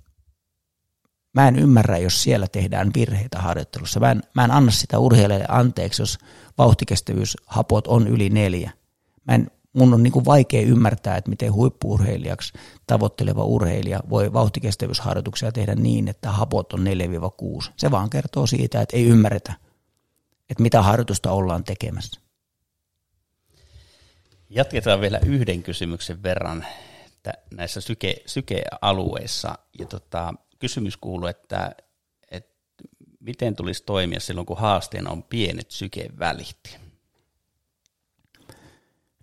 mä 1.33 1.47
en 1.47 1.59
ymmärrä, 1.59 1.97
jos 1.97 2.23
siellä 2.23 2.47
tehdään 2.47 2.91
virheitä 2.95 3.39
harjoittelussa. 3.39 3.99
Mä 3.99 4.11
en, 4.11 4.23
mä 4.35 4.45
en 4.45 4.51
anna 4.51 4.71
sitä 4.71 4.99
urheilijalle 4.99 5.45
anteeksi, 5.49 6.01
jos 6.01 6.17
vauhtikestävyyshapot 6.57 7.87
on 7.87 8.07
yli 8.07 8.29
neljä. 8.29 8.71
Mä 9.27 9.35
en, 9.35 9.51
mun 9.73 9.93
on 9.93 10.03
niin 10.03 10.13
kuin 10.13 10.25
vaikea 10.25 10.61
ymmärtää, 10.61 11.17
että 11.17 11.29
miten 11.29 11.53
huippuurheilijaksi 11.53 12.53
tavoitteleva 12.87 13.43
urheilija 13.43 13.99
voi 14.09 14.33
vauhtikestävyysharjoituksia 14.33 15.51
tehdä 15.51 15.75
niin, 15.75 16.07
että 16.07 16.31
hapot 16.31 16.73
on 16.73 16.85
4-6. 17.67 17.71
Se 17.77 17.91
vaan 17.91 18.09
kertoo 18.09 18.47
siitä, 18.47 18.81
että 18.81 18.97
ei 18.97 19.05
ymmärretä, 19.05 19.53
että 20.49 20.63
mitä 20.63 20.81
harjoitusta 20.81 21.31
ollaan 21.31 21.63
tekemässä. 21.63 22.21
Jatketaan 24.49 25.01
vielä 25.01 25.19
yhden 25.25 25.63
kysymyksen 25.63 26.23
verran 26.23 26.65
näissä 27.51 27.81
syke, 27.81 28.15
sykealueissa. 28.25 29.57
Ja 29.79 29.85
tota, 29.85 30.33
kysymys 30.59 30.97
kuuluu, 30.97 31.27
että, 31.27 31.75
että 32.31 32.53
miten 33.19 33.55
tulisi 33.55 33.83
toimia 33.85 34.19
silloin, 34.19 34.45
kun 34.45 34.57
haasteena 34.57 35.11
on 35.11 35.23
pienet 35.23 35.71
sykevälit? 35.71 36.79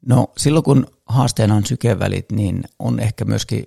No 0.09 0.33
silloin, 0.37 0.65
kun 0.65 0.87
haasteena 1.07 1.55
on 1.55 1.67
sykevälit, 1.67 2.33
niin 2.33 2.65
on 2.79 3.01
ehkä 3.01 3.25
myöskin 3.25 3.67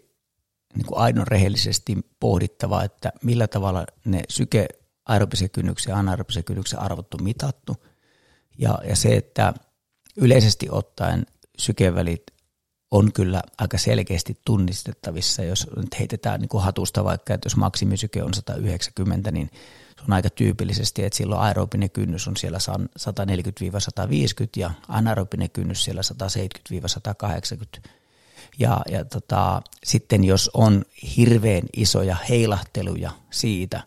niin 0.75 0.85
kuin 0.85 0.99
aidon 0.99 1.27
rehellisesti 1.27 1.97
pohdittava, 2.19 2.83
että 2.83 3.13
millä 3.23 3.47
tavalla 3.47 3.85
ne 4.05 4.21
syke 4.29 4.67
aerobisen 5.05 5.49
kynnyksen 5.49 5.91
ja 5.91 5.97
anaerobisen 5.97 6.43
kynnyksen 6.43 6.79
arvot 6.79 7.13
on 7.13 7.23
mitattu. 7.23 7.75
Ja, 8.57 8.79
ja 8.87 8.95
se, 8.95 9.15
että 9.15 9.53
yleisesti 10.17 10.67
ottaen 10.71 11.25
sykevälit 11.57 12.23
on 12.91 13.13
kyllä 13.13 13.41
aika 13.57 13.77
selkeästi 13.77 14.37
tunnistettavissa, 14.45 15.43
jos 15.43 15.67
nyt 15.75 15.99
heitetään 15.99 16.41
niin 16.41 16.49
kuin 16.49 16.63
hatusta 16.63 17.03
vaikka, 17.03 17.33
että 17.33 17.45
jos 17.45 17.55
maksimisyke 17.55 18.23
on 18.23 18.33
190, 18.33 19.31
niin 19.31 19.49
se 20.01 20.05
on 20.07 20.13
aika 20.13 20.29
tyypillisesti, 20.29 21.03
että 21.03 21.17
silloin 21.17 21.41
aerobinen 21.41 21.89
kynnys 21.89 22.27
on 22.27 22.37
siellä 22.37 22.57
140-150 22.57 22.63
ja 24.57 24.71
anaerobinen 24.87 25.49
kynnys 25.49 25.83
siellä 25.83 26.01
170-180. 27.85 27.89
Ja, 28.59 28.81
ja 28.89 29.05
tota, 29.05 29.61
sitten 29.83 30.23
jos 30.23 30.49
on 30.53 30.85
hirveän 31.17 31.63
isoja 31.75 32.17
heilahteluja 32.29 33.11
siitä, 33.29 33.83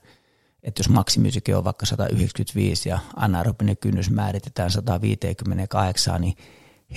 että 0.63 0.81
jos 0.81 0.89
maksimisyke 0.89 1.57
on 1.57 1.65
vaikka 1.65 1.87
195 1.87 2.89
ja 2.89 2.99
anaerobinen 3.17 3.77
kynnys 3.77 4.11
määritetään 4.11 4.71
158, 4.71 6.21
niin 6.21 6.37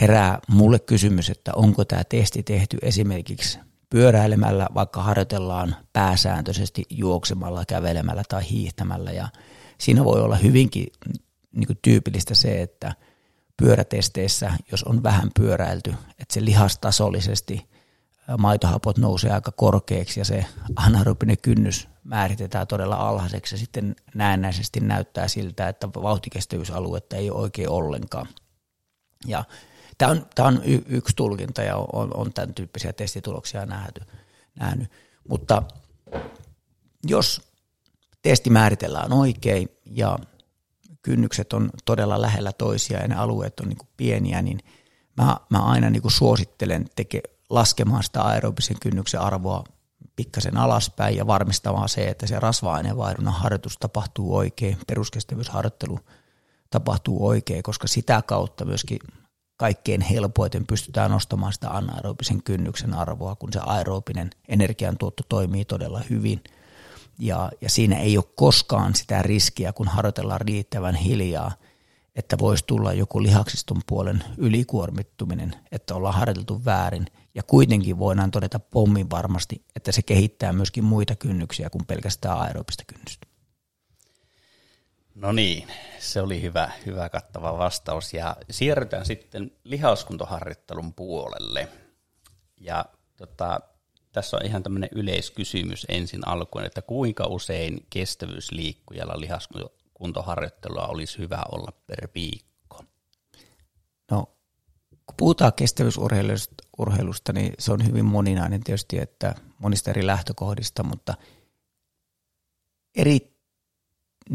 herää 0.01 0.39
mulle 0.47 0.79
kysymys, 0.79 1.29
että 1.29 1.51
onko 1.55 1.85
tämä 1.85 2.03
testi 2.03 2.43
tehty 2.43 2.77
esimerkiksi 2.81 3.59
pyöräilemällä, 3.89 4.67
vaikka 4.73 5.03
harjoitellaan 5.03 5.75
pääsääntöisesti 5.93 6.83
juoksemalla, 6.89 7.65
kävelemällä 7.65 8.23
tai 8.29 8.49
hiihtämällä. 8.49 9.11
Ja 9.11 9.27
siinä 9.77 10.03
voi 10.05 10.21
olla 10.21 10.35
hyvinkin 10.35 10.87
niin 11.51 11.67
kuin 11.67 11.79
tyypillistä 11.81 12.35
se, 12.35 12.61
että 12.61 12.93
pyörätesteissä, 13.57 14.53
jos 14.71 14.83
on 14.83 15.03
vähän 15.03 15.31
pyöräilty, 15.39 15.93
että 16.09 16.33
se 16.33 16.45
lihastasollisesti 16.45 17.69
maitohapot 18.37 18.97
nousee 18.97 19.31
aika 19.31 19.51
korkeaksi 19.51 20.19
ja 20.19 20.25
se 20.25 20.45
anaerobinen 20.75 21.37
kynnys 21.41 21.87
määritetään 22.03 22.67
todella 22.67 22.95
alhaiseksi 22.95 23.55
ja 23.55 23.59
sitten 23.59 23.95
näennäisesti 24.15 24.79
näyttää 24.79 25.27
siltä, 25.27 25.69
että 25.69 25.87
vauhtikestävyysaluetta 25.87 27.15
ei 27.15 27.29
ole 27.29 27.41
oikein 27.41 27.69
ollenkaan. 27.69 28.27
Ja 29.25 29.43
Tämä 29.97 30.11
on, 30.11 30.25
tämä 30.35 30.47
on 30.47 30.61
y- 30.65 30.83
yksi 30.87 31.15
tulkinta 31.15 31.61
ja 31.61 31.75
on, 31.75 32.17
on 32.17 32.33
tämän 32.33 32.53
tyyppisiä 32.53 32.93
testituloksia 32.93 33.65
nähty, 33.65 34.01
nähnyt. 34.59 34.91
Mutta 35.29 35.63
jos 37.03 37.41
testi 38.21 38.49
määritellään 38.49 39.13
oikein 39.13 39.69
ja 39.85 40.19
kynnykset 41.01 41.53
on 41.53 41.69
todella 41.85 42.21
lähellä 42.21 42.51
toisia 42.51 42.99
ja 42.99 43.07
ne 43.07 43.15
alueet 43.15 43.59
on 43.59 43.69
niin 43.69 43.77
kuin 43.77 43.89
pieniä, 43.97 44.41
niin 44.41 44.59
mä, 45.17 45.37
mä 45.49 45.59
aina 45.59 45.89
niin 45.89 46.01
kuin 46.01 46.11
suosittelen 46.11 46.85
teke, 46.95 47.21
laskemaan 47.49 48.03
sitä 48.03 48.21
aerobisen 48.21 48.77
kynnyksen 48.81 49.21
arvoa 49.21 49.63
pikkasen 50.15 50.57
alaspäin 50.57 51.15
ja 51.15 51.27
varmistamaan 51.27 51.89
se, 51.89 52.07
että 52.07 52.27
se 52.27 52.39
rasva-aineenvaihdunnan 52.39 53.33
harjoitus 53.33 53.77
tapahtuu 53.77 54.35
oikein, 54.35 54.77
peruskestävyysharjoittelu 54.87 55.99
tapahtuu 56.69 57.27
oikein, 57.27 57.63
koska 57.63 57.87
sitä 57.87 58.21
kautta 58.21 58.65
myöskin 58.65 58.99
kaikkein 59.57 60.01
helpoiten 60.01 60.67
pystytään 60.67 61.11
nostamaan 61.11 61.53
sitä 61.53 61.69
anaerobisen 61.69 62.43
kynnyksen 62.43 62.93
arvoa, 62.93 63.35
kun 63.35 63.53
se 63.53 63.59
aerobinen 63.65 64.29
energiantuotto 64.47 65.23
toimii 65.29 65.65
todella 65.65 66.01
hyvin. 66.09 66.43
Ja, 67.19 67.51
ja 67.61 67.69
siinä 67.69 67.99
ei 67.99 68.17
ole 68.17 68.25
koskaan 68.35 68.95
sitä 68.95 69.21
riskiä, 69.21 69.73
kun 69.73 69.87
harjoitellaan 69.87 70.41
riittävän 70.41 70.95
hiljaa, 70.95 71.51
että 72.15 72.37
voisi 72.37 72.63
tulla 72.67 72.93
joku 72.93 73.23
lihaksiston 73.23 73.81
puolen 73.87 74.23
ylikuormittuminen, 74.37 75.55
että 75.71 75.95
ollaan 75.95 76.15
harjoiteltu 76.15 76.65
väärin. 76.65 77.05
Ja 77.35 77.43
kuitenkin 77.43 77.99
voidaan 77.99 78.31
todeta 78.31 78.59
pommin 78.59 79.09
varmasti, 79.09 79.65
että 79.75 79.91
se 79.91 80.01
kehittää 80.01 80.53
myöskin 80.53 80.83
muita 80.83 81.15
kynnyksiä 81.15 81.69
kuin 81.69 81.85
pelkästään 81.85 82.39
aerobista 82.39 82.83
kynnystä. 82.87 83.27
No 85.17 85.31
niin, 85.31 85.67
se 85.99 86.21
oli 86.21 86.41
hyvä, 86.41 86.71
hyvä 86.85 87.09
kattava 87.09 87.57
vastaus. 87.57 88.13
Ja 88.13 88.35
siirrytään 88.51 89.05
sitten 89.05 89.51
lihauskuntoharjoittelun 89.63 90.93
puolelle. 90.93 91.67
Ja 92.57 92.85
tota, 93.17 93.59
tässä 94.11 94.37
on 94.37 94.45
ihan 94.45 94.63
tämmöinen 94.63 94.89
yleiskysymys 94.95 95.85
ensin 95.89 96.27
alkuun, 96.27 96.65
että 96.65 96.81
kuinka 96.81 97.27
usein 97.27 97.85
kestävyysliikkujalla 97.89 99.19
lihaskuntoharjoittelua 99.19 100.87
olisi 100.87 101.17
hyvä 101.17 101.43
olla 101.51 101.71
per 101.87 102.07
viikko? 102.15 102.83
No, 104.11 104.25
kun 105.05 105.15
puhutaan 105.17 105.53
kestävyysurheilusta, 105.53 107.33
niin 107.33 107.53
se 107.59 107.71
on 107.71 107.85
hyvin 107.85 108.05
moninainen 108.05 108.63
tietysti, 108.63 108.99
että 108.99 109.35
monista 109.59 109.89
eri 109.89 110.05
lähtökohdista, 110.05 110.83
mutta 110.83 111.13
eri 112.95 113.36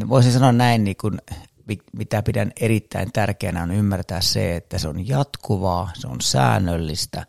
voisin 0.08 0.32
sanoa 0.32 0.52
näin, 0.52 0.84
niin 0.84 0.96
kuin, 1.00 1.18
mitä 1.92 2.22
pidän 2.22 2.52
erittäin 2.60 3.12
tärkeänä 3.12 3.62
on 3.62 3.70
ymmärtää 3.70 4.20
se, 4.20 4.56
että 4.56 4.78
se 4.78 4.88
on 4.88 5.08
jatkuvaa, 5.08 5.90
se 5.94 6.06
on 6.06 6.20
säännöllistä 6.20 7.26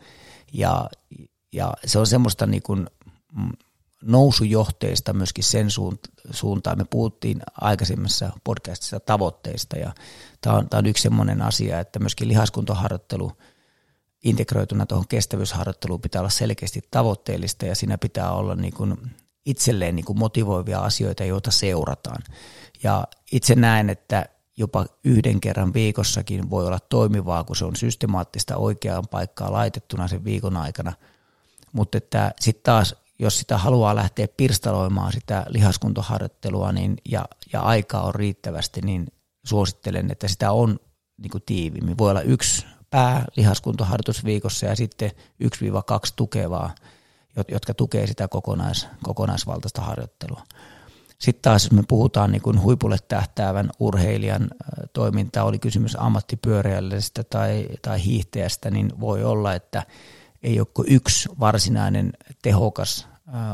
ja, 0.54 0.89
ja 1.52 1.73
se 1.86 1.99
on 1.99 2.08
semmoista 2.08 2.45
niin 2.45 2.63
kuin 2.63 2.88
mm, 3.36 3.52
nousujohteista 4.02 5.13
myöskin 5.13 5.43
sen 5.43 5.67
suuntaan. 6.32 6.78
Me 6.78 6.86
puhuttiin 6.89 7.41
aikaisemmassa 7.62 8.32
podcastissa 8.43 8.99
tavoitteista 8.99 9.78
ja 9.78 9.93
tämä 10.41 10.56
on, 10.56 10.69
tämä 10.69 10.80
on 10.80 10.86
yksi 10.86 11.04
semmoinen 11.04 11.41
asia, 11.41 11.80
että 11.80 11.99
myöskin 11.99 12.28
lihaskuntoharjoittelu 12.28 13.32
integroituna 14.23 14.86
tuohon 14.86 15.08
kestävyysharjoitteluun 15.08 16.02
pitää 16.02 16.21
olla 16.21 16.30
selkeästi 16.30 16.82
tavoitteellista 16.91 17.65
ja 17.65 17.76
siinä 17.76 17.97
pitää 17.97 18.32
olla 18.32 18.56
niin 18.56 18.73
kuin 18.73 18.97
itselleen 19.45 19.95
niin 19.95 20.06
kuin 20.06 20.19
motivoivia 20.19 20.79
asioita, 20.79 21.23
joita 21.23 21.51
seurataan. 21.51 22.23
Ja 22.84 23.08
itse 23.32 23.56
näen, 23.56 23.89
että 23.89 24.25
jopa 24.58 24.86
yhden 25.03 25.41
kerran 25.41 25.73
viikossakin 25.73 26.49
voi 26.49 26.67
olla 26.67 26.79
toimivaa, 26.79 27.43
kun 27.43 27.56
se 27.56 27.65
on 27.65 27.75
systemaattista 27.75 28.58
oikeaan 28.58 29.08
paikkaan 29.08 29.53
laitettuna 29.53 30.08
sen 30.08 30.23
viikon 30.23 30.58
aikana. 30.58 30.93
Mutta 31.71 31.97
sitten 32.39 32.63
taas, 32.63 32.95
jos 33.19 33.39
sitä 33.39 33.58
haluaa 33.58 33.95
lähteä 33.95 34.27
pirstaloimaan 34.27 35.13
sitä 35.13 35.45
lihaskuntoharjoittelua 35.47 36.71
niin, 36.71 36.97
ja, 37.10 37.25
ja 37.53 37.62
aikaa 37.62 38.03
on 38.03 38.15
riittävästi, 38.15 38.82
niin 38.82 39.08
suosittelen, 39.45 40.12
että 40.12 40.27
sitä 40.27 40.51
on 40.51 40.79
niin 41.17 41.32
kuin 41.32 41.43
tiiviimmin. 41.45 41.97
Voi 41.97 42.10
olla 42.10 42.21
yksi 42.21 42.65
päälihaskuntoharjoitus 42.89 44.25
viikossa 44.25 44.65
ja 44.65 44.75
sitten 44.75 45.12
1-2 45.43 45.45
tukevaa 46.15 46.75
jotka 47.47 47.73
tukee 47.73 48.07
sitä 48.07 48.27
kokonais, 48.27 48.87
kokonaisvaltaista 49.03 49.81
harjoittelua. 49.81 50.43
Sitten 51.19 51.41
taas, 51.41 51.63
jos 51.63 51.71
me 51.71 51.83
puhutaan 51.87 52.31
niin 52.31 52.41
kuin 52.41 52.61
huipulle 52.61 52.97
tähtäävän 53.07 53.69
urheilijan 53.79 54.47
toimintaa, 54.93 55.43
oli 55.43 55.59
kysymys 55.59 55.97
ammattipyöräilijästä 55.99 57.23
tai, 57.23 57.67
tai 57.81 58.03
hiihtäjästä, 58.05 58.71
niin 58.71 58.99
voi 58.99 59.23
olla, 59.23 59.53
että 59.53 59.83
ei 60.43 60.59
ole 60.59 60.67
kuin 60.73 60.87
yksi 60.91 61.29
varsinainen 61.39 62.13
tehokas 62.41 63.07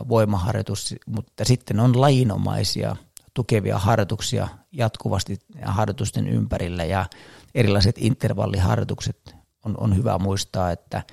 voimaharjoitus, 0.09 0.95
mutta 1.07 1.45
sitten 1.45 1.79
on 1.79 2.01
lajinomaisia 2.01 2.95
tukevia 3.33 3.77
harjoituksia 3.77 4.47
jatkuvasti 4.71 5.39
harjoitusten 5.65 6.27
ympärillä 6.27 6.85
ja 6.85 7.05
erilaiset 7.55 7.95
intervalliharjoitukset 7.97 9.35
on, 9.65 9.75
on 9.79 9.95
hyvä 9.95 10.17
muistaa, 10.17 10.71
että 10.71 11.03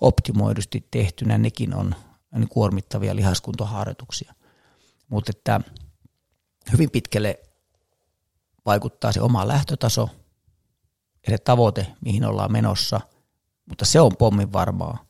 optimoidusti 0.00 0.86
tehtynä 0.90 1.38
nekin 1.38 1.74
on 1.74 1.94
niin 2.32 2.48
kuormittavia 2.48 3.16
lihaskuntoharjoituksia. 3.16 4.34
Mutta 5.08 5.32
että 5.36 5.60
hyvin 6.72 6.90
pitkälle 6.90 7.40
vaikuttaa 8.66 9.12
se 9.12 9.20
oma 9.20 9.48
lähtötaso 9.48 10.08
ja 11.26 11.30
se 11.30 11.38
tavoite, 11.38 11.86
mihin 12.00 12.24
ollaan 12.24 12.52
menossa, 12.52 13.00
mutta 13.68 13.84
se 13.84 14.00
on 14.00 14.16
pommin 14.16 14.52
varmaa, 14.52 15.04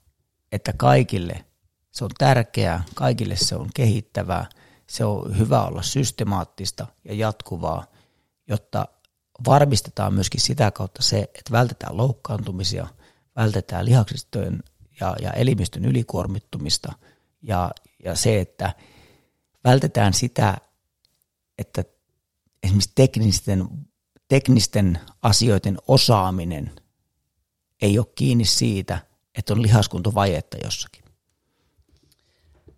että 0.52 0.72
kaikille 0.76 1.44
se 1.90 2.04
on 2.04 2.10
tärkeää, 2.18 2.84
kaikille 2.94 3.36
se 3.36 3.56
on 3.56 3.68
kehittävää, 3.74 4.46
se 4.86 5.04
on 5.04 5.38
hyvä 5.38 5.64
olla 5.64 5.82
systemaattista 5.82 6.86
ja 7.04 7.14
jatkuvaa, 7.14 7.86
jotta 8.48 8.88
varmistetaan 9.46 10.14
myöskin 10.14 10.40
sitä 10.40 10.70
kautta 10.70 11.02
se, 11.02 11.20
että 11.20 11.52
vältetään 11.52 11.96
loukkaantumisia, 11.96 12.86
vältetään 13.36 13.86
lihaksistojen 13.86 14.62
ja, 15.00 15.16
ja 15.22 15.30
elimistön 15.32 15.84
ylikuormittumista 15.84 16.92
ja, 17.42 17.70
ja 18.04 18.14
se, 18.14 18.40
että 18.40 18.74
vältetään 19.64 20.14
sitä, 20.14 20.58
että 21.58 21.84
esimerkiksi 22.62 22.92
teknisten, 22.94 23.68
teknisten 24.28 24.98
asioiden 25.22 25.78
osaaminen 25.88 26.70
ei 27.82 27.98
ole 27.98 28.06
kiinni 28.14 28.44
siitä, 28.44 28.98
että 29.38 29.52
on 29.52 29.62
lihaskuntovajetta 29.62 30.56
jossakin. 30.64 31.04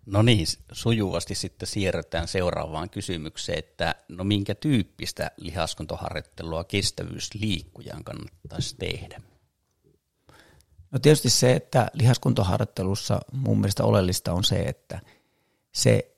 No 0.05 0.21
niin, 0.21 0.47
sujuvasti 0.71 1.35
sitten 1.35 1.67
siirretään 1.67 2.27
seuraavaan 2.27 2.89
kysymykseen, 2.89 3.59
että 3.59 3.95
no 4.09 4.23
minkä 4.23 4.55
tyyppistä 4.55 5.31
lihaskuntoharjoittelua 5.37 6.63
kestävyysliikkujan 6.63 8.03
kannattaisi 8.03 8.75
tehdä? 8.75 9.21
No 10.93 10.99
tietysti 10.99 11.29
se, 11.29 11.53
että 11.53 11.87
lihaskuntoharjoittelussa 11.93 13.19
mun 13.31 13.59
mielestä 13.59 13.83
oleellista 13.83 14.33
on 14.33 14.43
se, 14.43 14.55
että 14.55 14.99
se, 15.71 16.15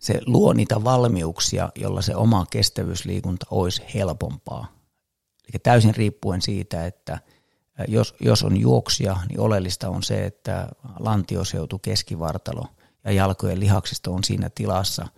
se 0.00 0.20
luo 0.26 0.52
niitä 0.52 0.84
valmiuksia, 0.84 1.68
jolla 1.74 2.02
se 2.02 2.16
oma 2.16 2.46
kestävyysliikunta 2.50 3.46
olisi 3.50 3.82
helpompaa. 3.94 4.66
Eli 5.52 5.60
täysin 5.62 5.94
riippuen 5.94 6.42
siitä, 6.42 6.86
että 6.86 7.18
jos, 7.88 8.14
jos 8.20 8.42
on 8.42 8.56
juoksia, 8.56 9.16
niin 9.28 9.40
oleellista 9.40 9.88
on 9.88 10.02
se, 10.02 10.26
että 10.26 10.68
lantioseutu, 10.98 11.78
keskivartalo 11.78 12.66
ja 13.04 13.12
jalkojen 13.12 13.60
lihaksisto 13.60 14.14
on 14.14 14.24
siinä 14.24 14.50
tilassa, 14.54 15.08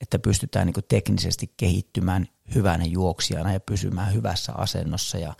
että 0.00 0.18
pystytään 0.18 0.66
niin 0.66 0.84
teknisesti 0.88 1.52
kehittymään 1.56 2.28
hyvänä 2.54 2.84
juoksijana 2.84 3.52
ja 3.52 3.60
pysymään 3.60 4.14
hyvässä 4.14 4.52
asennossa 4.52 5.18
ja 5.18 5.34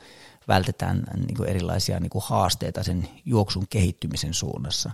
vältetään 0.48 1.04
niin 1.16 1.36
kuin 1.36 1.48
erilaisia 1.48 2.00
niin 2.00 2.10
kuin 2.10 2.24
haasteita 2.26 2.82
sen 2.82 3.08
juoksun 3.24 3.66
kehittymisen 3.70 4.34
suunnassa. 4.34 4.90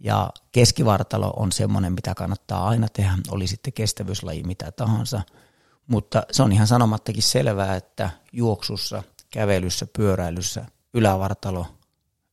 Ja 0.00 0.30
keskivartalo 0.52 1.30
on 1.36 1.52
semmoinen, 1.52 1.92
mitä 1.92 2.14
kannattaa 2.14 2.68
aina 2.68 2.88
tehdä, 2.92 3.12
oli 3.30 3.46
sitten 3.46 3.72
kestävyyslaji 3.72 4.42
mitä 4.42 4.72
tahansa, 4.72 5.22
mutta 5.86 6.22
se 6.32 6.42
on 6.42 6.52
ihan 6.52 6.66
sanomattakin 6.66 7.22
selvää, 7.22 7.76
että 7.76 8.10
juoksussa, 8.32 9.02
kävelyssä, 9.30 9.86
pyöräilyssä 9.96 10.64
ylävartalo, 10.94 11.66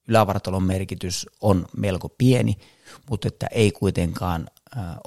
ylävartalon 0.07 0.63
merkitys 0.63 1.29
on 1.41 1.65
melko 1.77 2.09
pieni, 2.09 2.57
mutta 3.09 3.27
että 3.27 3.47
ei 3.51 3.71
kuitenkaan 3.71 4.47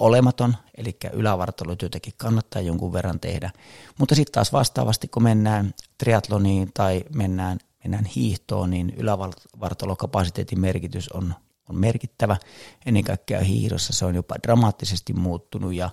olematon, 0.00 0.56
eli 0.76 0.96
ylävartalotyötäkin 1.12 2.12
kannattaa 2.16 2.62
jonkun 2.62 2.92
verran 2.92 3.20
tehdä. 3.20 3.50
Mutta 3.98 4.14
sitten 4.14 4.32
taas 4.32 4.52
vastaavasti, 4.52 5.08
kun 5.08 5.22
mennään 5.22 5.74
triatloniin 5.98 6.70
tai 6.74 7.04
mennään, 7.14 7.58
mennään 7.84 8.04
hiihtoon, 8.04 8.70
niin 8.70 8.94
ylävartalokapasiteetin 8.96 10.60
merkitys 10.60 11.08
on, 11.08 11.34
on 11.68 11.76
merkittävä. 11.76 12.36
Ennen 12.86 13.04
kaikkea 13.04 13.40
hiihdossa 13.40 13.92
se 13.92 14.04
on 14.04 14.14
jopa 14.14 14.34
dramaattisesti 14.42 15.12
muuttunut 15.12 15.74
ja 15.74 15.90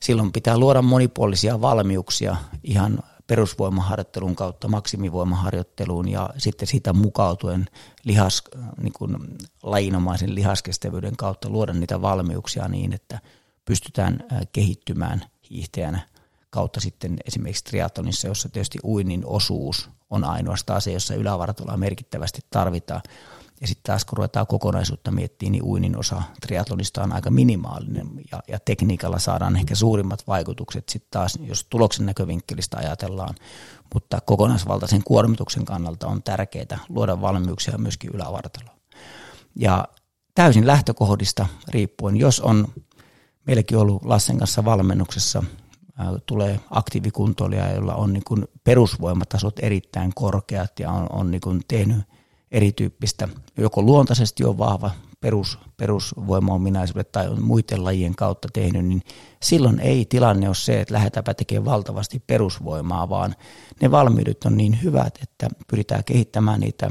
silloin 0.00 0.32
pitää 0.32 0.58
luoda 0.58 0.82
monipuolisia 0.82 1.60
valmiuksia 1.60 2.36
ihan 2.64 2.98
perusvoimaharjoittelun 3.32 4.36
kautta 4.36 4.68
maksimivoimaharjoitteluun 4.68 6.08
ja 6.08 6.30
sitten 6.38 6.68
siitä 6.68 6.92
mukautuen 6.92 7.66
lihas, 8.04 8.42
niin 8.82 8.92
kuin 8.92 9.16
lajinomaisen 9.62 10.34
lihaskestävyyden 10.34 11.16
kautta 11.16 11.48
luoda 11.48 11.72
niitä 11.72 12.02
valmiuksia 12.02 12.68
niin, 12.68 12.92
että 12.92 13.18
pystytään 13.64 14.24
kehittymään 14.52 15.22
hiihtäjänä 15.50 16.00
kautta 16.50 16.80
sitten 16.80 17.16
esimerkiksi 17.26 17.64
triathlonissa, 17.64 18.28
jossa 18.28 18.48
tietysti 18.48 18.78
uinnin 18.84 19.26
osuus 19.26 19.90
on 20.10 20.24
ainoastaan 20.24 20.80
se, 20.80 20.92
jossa 20.92 21.14
ylävartaloa 21.14 21.76
merkittävästi 21.76 22.40
tarvitaan. 22.50 23.02
Ja 23.62 23.68
sitten 23.68 23.82
taas 23.82 24.04
kun 24.04 24.16
ruvetaan 24.16 24.46
kokonaisuutta 24.46 25.10
miettimään, 25.10 25.52
niin 25.52 25.64
uinnin 25.64 25.98
osa 25.98 26.22
triatlonista 26.40 27.02
on 27.02 27.12
aika 27.12 27.30
minimaalinen 27.30 28.08
ja, 28.32 28.42
ja 28.48 28.58
tekniikalla 28.64 29.18
saadaan 29.18 29.56
ehkä 29.56 29.74
suurimmat 29.74 30.26
vaikutukset 30.26 30.88
sitten 30.88 31.10
taas, 31.10 31.38
jos 31.42 31.64
tuloksen 31.64 32.06
näkövinkkelistä 32.06 32.76
ajatellaan. 32.76 33.34
Mutta 33.94 34.20
kokonaisvaltaisen 34.20 35.02
kuormituksen 35.04 35.64
kannalta 35.64 36.06
on 36.06 36.22
tärkeää 36.22 36.78
luoda 36.88 37.20
valmiuksia 37.20 37.78
myöskin 37.78 38.10
ylävartaloon. 38.14 38.78
Ja 39.56 39.88
täysin 40.34 40.66
lähtökohdista 40.66 41.46
riippuen, 41.68 42.16
jos 42.16 42.40
on 42.40 42.68
meilläkin 43.46 43.78
ollut 43.78 44.04
Lassen 44.04 44.38
kanssa 44.38 44.64
valmennuksessa 44.64 45.42
tulee 46.26 46.60
aktiivikuntoilija, 46.70 47.72
jolla 47.72 47.94
on 47.94 48.12
niin 48.12 48.48
perusvoimatasot 48.64 49.58
erittäin 49.58 50.12
korkeat 50.14 50.80
ja 50.80 50.90
on, 50.90 51.06
on 51.12 51.30
niin 51.30 51.64
tehnyt 51.68 51.98
erityyppistä, 52.52 53.28
joko 53.58 53.82
luontaisesti 53.82 54.44
on 54.44 54.58
vahva 54.58 54.90
perus, 55.20 55.58
perusvoimaominaisuudet 55.76 57.12
tai 57.12 57.28
on 57.28 57.42
muiden 57.42 57.84
lajien 57.84 58.14
kautta 58.14 58.48
tehnyt, 58.52 58.86
niin 58.86 59.02
silloin 59.42 59.80
ei 59.80 60.04
tilanne 60.04 60.48
ole 60.48 60.54
se, 60.54 60.80
että 60.80 60.94
lähdetäänpä 60.94 61.34
tekemään 61.34 61.64
valtavasti 61.64 62.22
perusvoimaa, 62.26 63.08
vaan 63.08 63.34
ne 63.80 63.90
valmiudet 63.90 64.44
on 64.44 64.56
niin 64.56 64.82
hyvät, 64.82 65.18
että 65.22 65.48
pyritään 65.70 66.04
kehittämään 66.04 66.60
niitä 66.60 66.90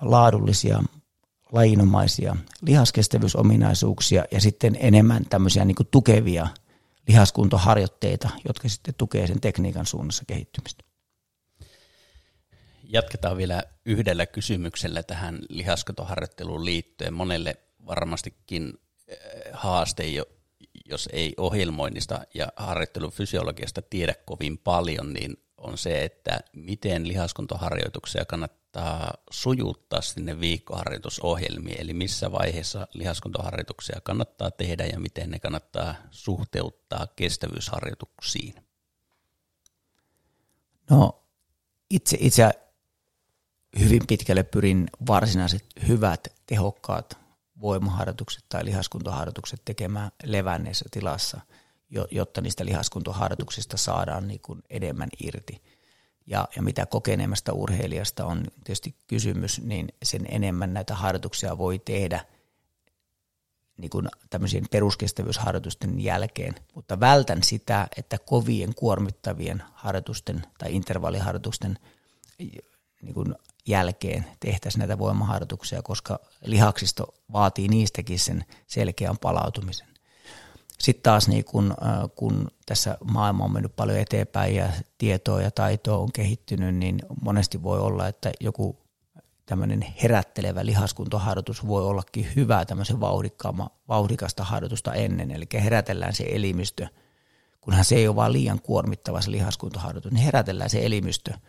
laadullisia 0.00 0.82
lajinomaisia 1.52 2.36
lihaskestävyysominaisuuksia 2.62 4.24
ja 4.30 4.40
sitten 4.40 4.76
enemmän 4.80 5.24
tämmöisiä 5.30 5.64
niin 5.64 5.76
tukevia 5.90 6.48
lihaskuntoharjoitteita, 7.08 8.28
jotka 8.48 8.68
sitten 8.68 8.94
tukee 8.98 9.26
sen 9.26 9.40
tekniikan 9.40 9.86
suunnassa 9.86 10.24
kehittymistä. 10.26 10.89
Jatketaan 12.92 13.36
vielä 13.36 13.62
yhdellä 13.84 14.26
kysymyksellä 14.26 15.02
tähän 15.02 15.38
lihaskuntoharjoitteluun 15.48 16.64
liittyen. 16.64 17.14
Monelle 17.14 17.56
varmastikin 17.86 18.72
eh, 19.08 19.18
haaste, 19.52 20.04
jos 20.86 21.08
ei 21.12 21.34
ohjelmoinnista 21.36 22.20
ja 22.34 22.48
harjoittelun 22.56 23.12
fysiologiasta 23.12 23.82
tiedä 23.82 24.14
kovin 24.24 24.58
paljon, 24.58 25.12
niin 25.12 25.36
on 25.56 25.78
se, 25.78 26.04
että 26.04 26.40
miten 26.52 27.08
lihaskuntoharjoituksia 27.08 28.24
kannattaa 28.24 29.14
sujuttaa 29.30 30.00
sinne 30.00 30.40
viikkoharjoitusohjelmiin, 30.40 31.80
eli 31.80 31.94
missä 31.94 32.32
vaiheessa 32.32 32.88
lihaskuntoharjoituksia 32.94 34.00
kannattaa 34.02 34.50
tehdä 34.50 34.86
ja 34.86 35.00
miten 35.00 35.30
ne 35.30 35.38
kannattaa 35.38 35.94
suhteuttaa 36.10 37.06
kestävyysharjoituksiin. 37.16 38.54
No 40.90 41.22
itse, 41.90 42.16
itse 42.20 42.50
hyvin 43.78 44.06
pitkälle 44.06 44.42
pyrin 44.42 44.90
varsinaiset 45.06 45.64
hyvät, 45.88 46.28
tehokkaat 46.46 47.18
voimaharjoitukset 47.60 48.44
tai 48.48 48.64
lihaskuntoharjoitukset 48.64 49.60
tekemään 49.64 50.10
levänneessä 50.24 50.84
tilassa, 50.90 51.40
jotta 52.10 52.40
niistä 52.40 52.64
lihaskuntoharjoituksista 52.64 53.76
saadaan 53.76 54.28
niin 54.28 54.40
kuin 54.40 54.62
enemmän 54.70 55.08
irti. 55.22 55.62
Ja, 56.26 56.48
ja 56.56 56.62
mitä 56.62 56.86
kokeneemmasta 56.86 57.52
urheilijasta 57.52 58.24
on 58.24 58.44
tietysti 58.64 58.94
kysymys, 59.06 59.60
niin 59.60 59.88
sen 60.02 60.26
enemmän 60.28 60.74
näitä 60.74 60.94
harjoituksia 60.94 61.58
voi 61.58 61.78
tehdä 61.78 62.24
niin 63.76 63.90
kuin 63.90 64.08
tämmöisien 64.30 64.64
peruskestävyysharjoitusten 64.70 66.00
jälkeen, 66.00 66.54
mutta 66.74 67.00
vältän 67.00 67.42
sitä, 67.42 67.88
että 67.96 68.18
kovien 68.18 68.74
kuormittavien 68.74 69.62
harjoitusten 69.72 70.42
tai 70.58 70.74
intervalliharjoitusten 70.74 71.78
niin 72.38 73.14
kuin 73.14 73.34
jälkeen 73.66 74.26
tehtäisiin 74.40 74.78
näitä 74.78 74.98
voimaharjoituksia, 74.98 75.82
koska 75.82 76.18
lihaksisto 76.44 77.14
vaatii 77.32 77.68
niistäkin 77.68 78.18
sen 78.18 78.44
selkeän 78.66 79.18
palautumisen. 79.18 79.86
Sitten 80.78 81.02
taas 81.02 81.28
niin 81.28 81.44
kun, 81.44 81.74
äh, 81.82 82.10
kun 82.16 82.50
tässä 82.66 82.98
maailma 83.04 83.44
on 83.44 83.52
mennyt 83.52 83.76
paljon 83.76 83.98
eteenpäin 83.98 84.54
ja 84.54 84.68
tietoa 84.98 85.42
ja 85.42 85.50
taitoa 85.50 85.96
on 85.98 86.12
kehittynyt, 86.12 86.74
niin 86.74 87.02
monesti 87.22 87.62
voi 87.62 87.80
olla, 87.80 88.08
että 88.08 88.32
joku 88.40 88.78
tämmöinen 89.46 89.86
herättelevä 90.02 90.66
lihaskuntoharjoitus 90.66 91.66
voi 91.66 91.82
ollakin 91.82 92.26
hyvä 92.36 92.64
tämmöisen 92.64 93.00
vauhdikasta 93.88 94.44
harjoitusta 94.44 94.94
ennen, 94.94 95.30
eli 95.30 95.44
herätellään 95.54 96.14
se 96.14 96.26
elimistö, 96.28 96.86
kunhan 97.60 97.84
se 97.84 97.94
ei 97.94 98.08
ole 98.08 98.16
vaan 98.16 98.32
liian 98.32 98.60
kuormittava 98.60 99.20
se 99.20 99.30
lihaskuntoharjoitus, 99.30 100.12
niin 100.12 100.24
herätellään 100.24 100.70
se 100.70 100.86
elimistö– 100.86 101.32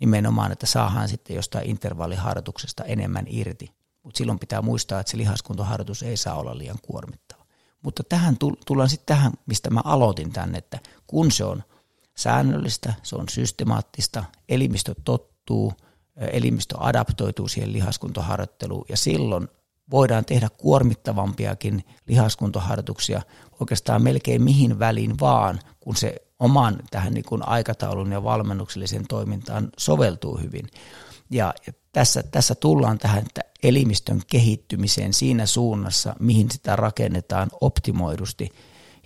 nimenomaan, 0.00 0.52
että 0.52 0.66
saadaan 0.66 1.08
sitten 1.08 1.36
jostain 1.36 1.70
intervalliharjoituksesta 1.70 2.84
enemmän 2.84 3.24
irti. 3.28 3.70
Mutta 4.02 4.18
silloin 4.18 4.38
pitää 4.38 4.62
muistaa, 4.62 5.00
että 5.00 5.10
se 5.10 5.18
lihaskuntoharjoitus 5.18 6.02
ei 6.02 6.16
saa 6.16 6.34
olla 6.34 6.58
liian 6.58 6.78
kuormittava. 6.82 7.46
Mutta 7.82 8.02
tähän 8.04 8.36
tullaan 8.66 8.88
sitten 8.88 9.16
tähän, 9.16 9.32
mistä 9.46 9.70
mä 9.70 9.80
aloitin 9.84 10.32
tänne, 10.32 10.58
että 10.58 10.78
kun 11.06 11.30
se 11.30 11.44
on 11.44 11.62
säännöllistä, 12.16 12.94
se 13.02 13.16
on 13.16 13.28
systemaattista, 13.28 14.24
elimistö 14.48 14.94
tottuu, 15.04 15.72
elimistö 16.16 16.76
adaptoituu 16.78 17.48
siihen 17.48 17.72
lihaskuntoharjoitteluun 17.72 18.84
ja 18.88 18.96
silloin 18.96 19.48
voidaan 19.90 20.24
tehdä 20.24 20.48
kuormittavampiakin 20.56 21.84
lihaskuntoharjoituksia 22.06 23.22
oikeastaan 23.60 24.02
melkein 24.02 24.42
mihin 24.42 24.78
väliin 24.78 25.20
vaan, 25.20 25.60
kun 25.80 25.96
se 25.96 26.16
oman 26.40 26.78
tähän 26.90 27.14
niin 27.14 27.24
kuin 27.24 27.48
aikataulun 27.48 28.12
ja 28.12 28.22
valmennukselliseen 28.22 29.06
toimintaan 29.08 29.68
soveltuu 29.78 30.36
hyvin. 30.36 30.66
Ja 31.30 31.54
tässä, 31.92 32.22
tässä 32.22 32.54
tullaan 32.54 32.98
tähän 32.98 33.18
että 33.26 33.40
elimistön 33.62 34.20
kehittymiseen 34.26 35.12
siinä 35.12 35.46
suunnassa, 35.46 36.16
mihin 36.20 36.50
sitä 36.50 36.76
rakennetaan 36.76 37.48
optimoidusti. 37.60 38.48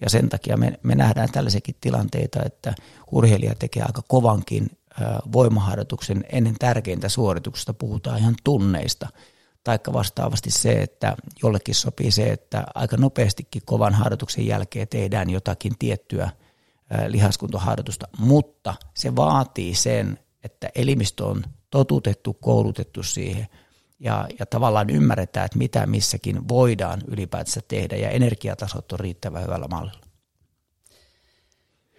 Ja 0.00 0.10
sen 0.10 0.28
takia 0.28 0.56
me, 0.56 0.78
me 0.82 0.94
nähdään 0.94 1.32
tällaisiakin 1.32 1.74
tilanteita, 1.80 2.42
että 2.46 2.74
urheilija 3.12 3.54
tekee 3.54 3.82
aika 3.82 4.02
kovankin 4.08 4.70
voimaharjoituksen 5.32 6.24
ennen 6.32 6.54
tärkeintä 6.58 7.08
suorituksesta, 7.08 7.74
puhutaan 7.74 8.18
ihan 8.18 8.34
tunneista. 8.44 9.08
Taikka 9.64 9.92
vastaavasti 9.92 10.50
se, 10.50 10.82
että 10.82 11.16
jollekin 11.42 11.74
sopii 11.74 12.10
se, 12.10 12.32
että 12.32 12.64
aika 12.74 12.96
nopeastikin 12.96 13.62
kovan 13.64 13.94
harjoituksen 13.94 14.46
jälkeen 14.46 14.88
tehdään 14.88 15.30
jotakin 15.30 15.72
tiettyä 15.78 16.30
lihaskuntoharjoitusta, 17.08 18.08
mutta 18.18 18.74
se 18.94 19.16
vaatii 19.16 19.74
sen, 19.74 20.18
että 20.44 20.68
elimistö 20.74 21.24
on 21.24 21.44
totutettu, 21.70 22.34
koulutettu 22.34 23.02
siihen 23.02 23.46
ja, 24.00 24.28
ja 24.38 24.46
tavallaan 24.46 24.90
ymmärretään, 24.90 25.46
että 25.46 25.58
mitä 25.58 25.86
missäkin 25.86 26.48
voidaan 26.48 27.02
ylipäätänsä 27.06 27.60
tehdä 27.68 27.96
ja 27.96 28.10
energiatasot 28.10 28.92
on 28.92 29.00
riittävän 29.00 29.42
hyvällä 29.42 29.68
mallilla. 29.68 30.00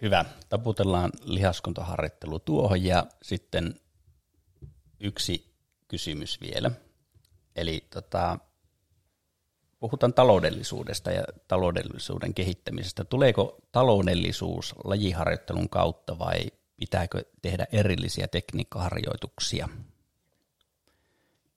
Hyvä. 0.02 0.24
Taputellaan 0.48 1.10
lihaskuntoharjoittelu 1.24 2.38
tuohon 2.38 2.84
ja 2.84 3.06
sitten 3.22 3.74
yksi 5.00 5.54
kysymys 5.88 6.40
vielä. 6.40 6.70
Eli 7.56 7.86
tota, 7.90 8.38
puhutaan 9.80 10.14
taloudellisuudesta 10.14 11.10
ja 11.10 11.24
taloudellisuuden 11.48 12.34
kehittämisestä. 12.34 13.04
Tuleeko 13.04 13.58
taloudellisuus 13.72 14.74
lajiharjoittelun 14.84 15.68
kautta 15.68 16.18
vai 16.18 16.46
pitääkö 16.76 17.24
tehdä 17.42 17.66
erillisiä 17.72 18.28
tekniikkaharjoituksia? 18.28 19.68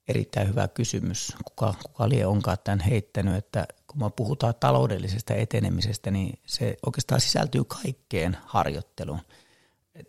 Erittäin 0.08 0.48
hyvä 0.48 0.68
kysymys. 0.68 1.32
Kuka, 1.44 1.74
kuka 1.86 2.08
lie 2.08 2.26
onkaan 2.26 2.56
tämän 2.64 2.80
heittänyt, 2.80 3.34
että 3.34 3.66
kun 3.86 4.04
me 4.04 4.10
puhutaan 4.16 4.54
taloudellisesta 4.60 5.34
etenemisestä, 5.34 6.10
niin 6.10 6.38
se 6.46 6.76
oikeastaan 6.86 7.20
sisältyy 7.20 7.64
kaikkeen 7.64 8.36
harjoitteluun. 8.46 9.20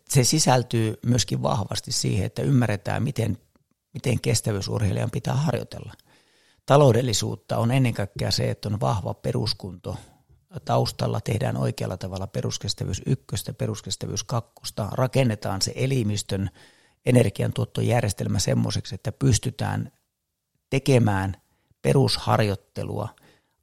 Se 0.10 0.24
sisältyy 0.24 1.00
myöskin 1.06 1.42
vahvasti 1.42 1.92
siihen, 1.92 2.26
että 2.26 2.42
ymmärretään, 2.42 3.04
miten, 3.04 3.38
miten 3.94 4.22
kestävyysurheilijan 4.22 5.12
pitää 5.12 5.34
harjoitella. 5.34 5.94
Taloudellisuutta 6.66 7.58
on 7.58 7.72
ennen 7.72 7.94
kaikkea 7.94 8.32
se, 8.32 8.52
että 8.52 8.70
on 8.70 8.80
vahva 8.80 9.14
peruskunto, 9.14 9.98
taustalla 10.66 11.22
tehdään 11.22 11.58
oikealla 11.58 11.98
tavalla 11.98 12.28
peruskestävyys 12.28 13.02
ykköstä, 13.06 13.54
peruskestävyys 13.54 14.24
kakkosta, 14.24 14.88
rakennetaan 14.92 15.62
se 15.62 15.72
elimistön 15.76 16.50
energiantuottojärjestelmä 17.06 18.40
semmoiseksi, 18.40 18.96
että 18.96 19.12
pystytään 19.12 19.92
tekemään 20.70 21.42
perusharjoittelua 21.82 23.10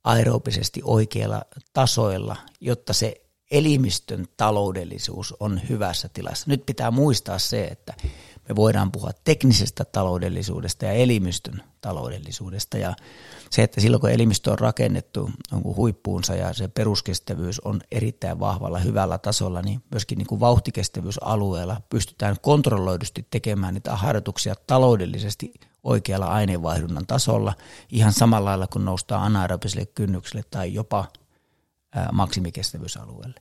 aerobisesti 0.05 0.81
oikeilla 0.85 1.43
tasoilla, 1.73 2.37
jotta 2.61 2.93
se 2.93 3.29
elimistön 3.51 4.27
taloudellisuus 4.37 5.35
on 5.41 5.61
hyvässä 5.69 6.09
tilassa. 6.09 6.45
Nyt 6.49 6.67
pitää 6.67 6.91
muistaa 6.91 7.39
se, 7.39 7.65
että 7.65 7.95
me 8.49 8.57
voidaan 8.57 8.93
puhua 8.93 9.11
teknisestä 9.25 9.85
taloudellisuudesta 9.85 10.85
ja 10.85 10.93
elimistön 10.93 11.63
taloudellisuudesta. 11.81 12.79
Ja 12.79 12.95
se, 13.51 13.63
että 13.63 13.81
silloin 13.81 14.01
kun 14.01 14.11
elimistö 14.11 14.51
on 14.53 14.59
rakennettu 14.59 15.31
on 15.53 15.77
huippuunsa 15.77 16.35
ja 16.35 16.53
se 16.53 16.69
peruskestävyys 16.69 17.61
on 17.61 17.81
erittäin 17.93 18.41
vahvalla, 18.41 18.79
hyvällä 18.79 19.19
tasolla, 19.19 19.63
niin 19.63 19.83
myöskin 19.91 20.19
niin 20.19 20.27
kuin 20.27 20.41
vauhtikestevyys-alueella 20.41 21.81
pystytään 21.91 22.37
kontrolloidusti 22.43 23.27
tekemään 23.31 23.75
niitä 23.75 23.97
harjoituksia 23.97 24.55
taloudellisesti 24.67 25.53
oikealla 25.85 26.27
aineenvaihdunnan 26.27 27.07
tasolla, 27.07 27.55
ihan 27.91 28.13
samalla 28.13 28.51
lailla 28.51 28.67
kuin 28.67 28.85
noustaan 28.85 29.23
anaerobiselle 29.23 29.87
kynnykselle 29.87 30.45
tai 30.51 30.75
jopa 30.75 31.05
maksimikestävyysalueelle. 32.13 33.41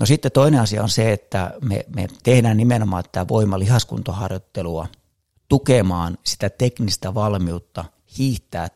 No 0.00 0.06
sitten 0.06 0.32
toinen 0.32 0.60
asia 0.60 0.82
on 0.82 0.88
se, 0.88 1.12
että 1.12 1.54
me, 1.64 1.84
me 1.96 2.06
tehdään 2.22 2.56
nimenomaan 2.56 3.04
tätä 3.04 3.28
voimalihaskuntoharjoittelua 3.28 4.86
tukemaan 5.48 6.18
sitä 6.24 6.50
teknistä 6.50 7.14
valmiutta 7.14 7.84
hiihtää 8.18 8.68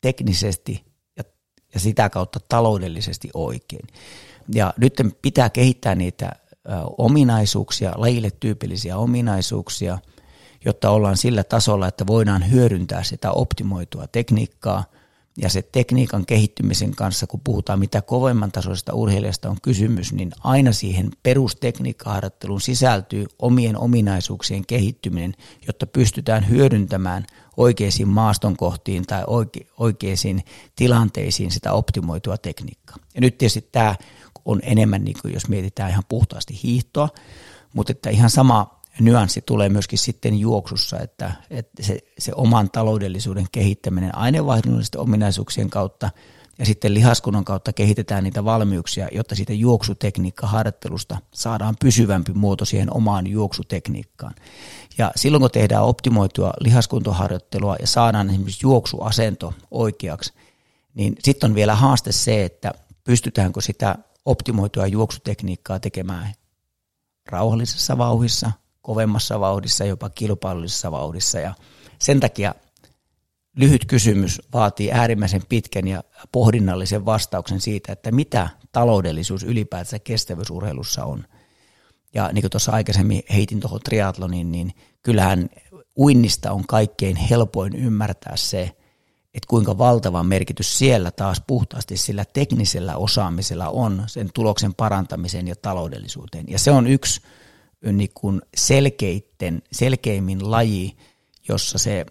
teknisesti 0.00 0.84
ja, 1.16 1.24
ja 1.74 1.80
sitä 1.80 2.10
kautta 2.10 2.40
taloudellisesti 2.48 3.30
oikein. 3.34 3.86
Ja 4.54 4.74
nyt 4.76 4.94
pitää 5.22 5.50
kehittää 5.50 5.94
niitä 5.94 6.32
ominaisuuksia, 6.98 7.92
lajille 7.96 8.30
tyypillisiä 8.30 8.96
ominaisuuksia, 8.96 9.98
jotta 10.64 10.90
ollaan 10.90 11.16
sillä 11.16 11.44
tasolla, 11.44 11.88
että 11.88 12.06
voidaan 12.06 12.50
hyödyntää 12.50 13.02
sitä 13.02 13.30
optimoitua 13.30 14.06
tekniikkaa– 14.06 14.84
ja 15.36 15.48
se 15.48 15.62
tekniikan 15.62 16.26
kehittymisen 16.26 16.94
kanssa, 16.94 17.26
kun 17.26 17.40
puhutaan 17.44 17.78
mitä 17.78 18.02
kovemman 18.02 18.52
tasoisesta 18.52 18.94
urheilijasta 18.94 19.50
on 19.50 19.56
kysymys, 19.62 20.12
niin 20.12 20.32
aina 20.44 20.72
siihen 20.72 21.10
perustekniikkaharjoitteluun 21.22 22.60
sisältyy 22.60 23.26
omien 23.38 23.78
ominaisuuksien 23.78 24.66
kehittyminen, 24.66 25.34
jotta 25.66 25.86
pystytään 25.86 26.48
hyödyntämään 26.48 27.26
oikeisiin 27.56 28.08
maastonkohtiin 28.08 29.06
tai 29.06 29.22
oike- 29.22 29.66
oikeisiin 29.78 30.44
tilanteisiin 30.76 31.50
sitä 31.50 31.72
optimoitua 31.72 32.38
tekniikkaa. 32.38 32.96
Ja 33.14 33.20
nyt 33.20 33.38
tietysti 33.38 33.68
tämä 33.72 33.94
on 34.44 34.60
enemmän, 34.62 35.04
niin 35.04 35.16
kuin 35.22 35.34
jos 35.34 35.48
mietitään 35.48 35.90
ihan 35.90 36.04
puhtaasti 36.08 36.60
hiihtoa, 36.62 37.08
mutta 37.74 37.92
että 37.92 38.10
ihan 38.10 38.30
sama 38.30 38.75
nyanssi 39.00 39.42
tulee 39.46 39.68
myöskin 39.68 39.98
sitten 39.98 40.38
juoksussa, 40.38 41.00
että, 41.00 41.32
että 41.50 41.82
se, 41.82 41.98
se 42.18 42.32
oman 42.34 42.70
taloudellisuuden 42.70 43.46
kehittäminen 43.52 44.14
aineenvaihdunnallisten 44.14 45.00
ominaisuuksien 45.00 45.70
kautta 45.70 46.10
ja 46.58 46.66
sitten 46.66 46.94
lihaskunnan 46.94 47.44
kautta 47.44 47.72
kehitetään 47.72 48.24
niitä 48.24 48.44
valmiuksia, 48.44 49.08
jotta 49.12 49.34
siitä 49.34 49.52
juoksutekniikkaharjoittelusta 49.52 51.18
saadaan 51.34 51.76
pysyvämpi 51.80 52.32
muoto 52.32 52.64
siihen 52.64 52.96
omaan 52.96 53.26
juoksutekniikkaan. 53.26 54.34
Ja 54.98 55.12
silloin 55.16 55.40
kun 55.40 55.50
tehdään 55.50 55.84
optimoitua 55.84 56.52
lihaskuntoharjoittelua 56.60 57.76
ja 57.80 57.86
saadaan 57.86 58.30
esimerkiksi 58.30 58.66
juoksuasento 58.66 59.54
oikeaksi, 59.70 60.32
niin 60.94 61.16
sitten 61.18 61.50
on 61.50 61.54
vielä 61.54 61.74
haaste 61.74 62.12
se, 62.12 62.44
että 62.44 62.72
pystytäänkö 63.04 63.60
sitä 63.60 63.98
optimoitua 64.24 64.86
juoksutekniikkaa 64.86 65.80
tekemään 65.80 66.34
rauhallisessa 67.26 67.98
vauhissa, 67.98 68.52
kovemmassa 68.86 69.40
vauhdissa, 69.40 69.84
jopa 69.84 70.10
kilpailullisessa 70.10 70.92
vauhdissa. 70.92 71.40
Ja 71.40 71.54
sen 71.98 72.20
takia 72.20 72.54
lyhyt 73.56 73.84
kysymys 73.84 74.42
vaatii 74.52 74.92
äärimmäisen 74.92 75.42
pitkän 75.48 75.88
ja 75.88 76.04
pohdinnallisen 76.32 77.04
vastauksen 77.04 77.60
siitä, 77.60 77.92
että 77.92 78.12
mitä 78.12 78.48
taloudellisuus 78.72 79.42
ylipäätänsä 79.42 79.98
kestävyysurheilussa 79.98 81.04
on. 81.04 81.24
Ja 82.14 82.30
niin 82.32 82.42
kuin 82.42 82.50
tuossa 82.50 82.72
aikaisemmin 82.72 83.22
heitin 83.32 83.60
tuohon 83.60 83.80
triatloniin, 83.80 84.52
niin 84.52 84.72
kyllähän 85.02 85.48
uinnista 85.98 86.52
on 86.52 86.66
kaikkein 86.66 87.16
helpoin 87.16 87.76
ymmärtää 87.76 88.36
se, 88.36 88.62
että 89.34 89.48
kuinka 89.48 89.78
valtava 89.78 90.22
merkitys 90.22 90.78
siellä 90.78 91.10
taas 91.10 91.42
puhtaasti 91.46 91.96
sillä 91.96 92.24
teknisellä 92.24 92.96
osaamisella 92.96 93.68
on 93.68 94.04
sen 94.06 94.30
tuloksen 94.34 94.74
parantamiseen 94.74 95.48
ja 95.48 95.56
taloudellisuuteen. 95.56 96.44
Ja 96.48 96.58
se 96.58 96.70
on 96.70 96.86
yksi 96.86 97.20
niin 97.92 98.10
kuin 98.14 98.42
selkeitten, 98.56 99.62
selkeimmin 99.72 100.50
laji, 100.50 100.96
jossa 101.48 101.78
se 101.78 102.06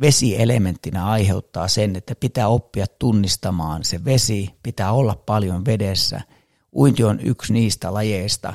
vesielementtinä 0.00 1.06
aiheuttaa 1.06 1.68
sen, 1.68 1.96
että 1.96 2.14
pitää 2.14 2.48
oppia 2.48 2.86
tunnistamaan 2.98 3.84
se 3.84 4.04
vesi, 4.04 4.50
pitää 4.62 4.92
olla 4.92 5.22
paljon 5.26 5.64
vedessä. 5.64 6.20
Uinti 6.76 7.04
on 7.04 7.20
yksi 7.20 7.52
niistä 7.52 7.94
lajeista, 7.94 8.54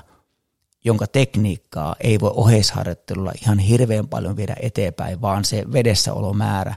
jonka 0.83 1.07
tekniikkaa 1.07 1.95
ei 1.99 2.19
voi 2.19 2.31
oheisharjoittelulla 2.35 3.31
ihan 3.41 3.59
hirveän 3.59 4.07
paljon 4.07 4.37
viedä 4.37 4.55
eteenpäin, 4.59 5.21
vaan 5.21 5.45
se 5.45 5.65
vedessäolomäärä 5.73 6.75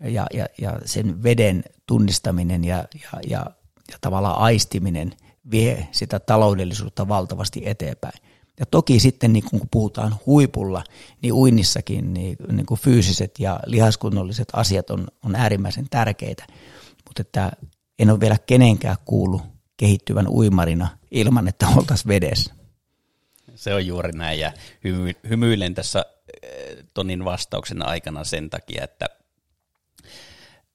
ja, 0.00 0.26
ja, 0.34 0.46
ja 0.60 0.78
sen 0.84 1.22
veden 1.22 1.64
tunnistaminen 1.86 2.64
ja, 2.64 2.76
ja, 2.76 3.20
ja, 3.28 3.46
ja 3.90 3.98
tavallaan 4.00 4.38
aistiminen 4.38 5.12
vie 5.50 5.88
sitä 5.92 6.20
taloudellisuutta 6.20 7.08
valtavasti 7.08 7.62
eteenpäin. 7.64 8.20
Ja 8.58 8.66
toki 8.66 9.00
sitten 9.00 9.32
niin 9.32 9.44
kun 9.50 9.60
puhutaan 9.70 10.16
huipulla, 10.26 10.84
niin 11.22 11.32
uinnissakin 11.32 12.14
niin, 12.14 12.36
niin 12.52 12.66
kuin 12.66 12.80
fyysiset 12.80 13.34
ja 13.38 13.60
lihaskunnolliset 13.66 14.48
asiat 14.52 14.90
on, 14.90 15.08
on 15.24 15.34
äärimmäisen 15.34 15.86
tärkeitä. 15.90 16.46
Mutta 17.06 17.20
että 17.20 17.52
en 17.98 18.10
ole 18.10 18.20
vielä 18.20 18.36
kenenkään 18.46 18.96
kuullut 19.04 19.42
kehittyvän 19.76 20.28
uimarina 20.28 20.88
ilman, 21.10 21.48
että 21.48 21.68
oltaisiin 21.76 22.08
vedessä. 22.08 22.54
Se 23.54 23.74
on 23.74 23.86
juuri 23.86 24.12
näin 24.12 24.40
ja 24.40 24.52
hymy, 24.84 25.12
hymyilen 25.28 25.74
tässä 25.74 26.04
eh, 26.42 26.76
Tonin 26.94 27.24
vastauksen 27.24 27.86
aikana 27.86 28.24
sen 28.24 28.50
takia, 28.50 28.84
että 28.84 29.06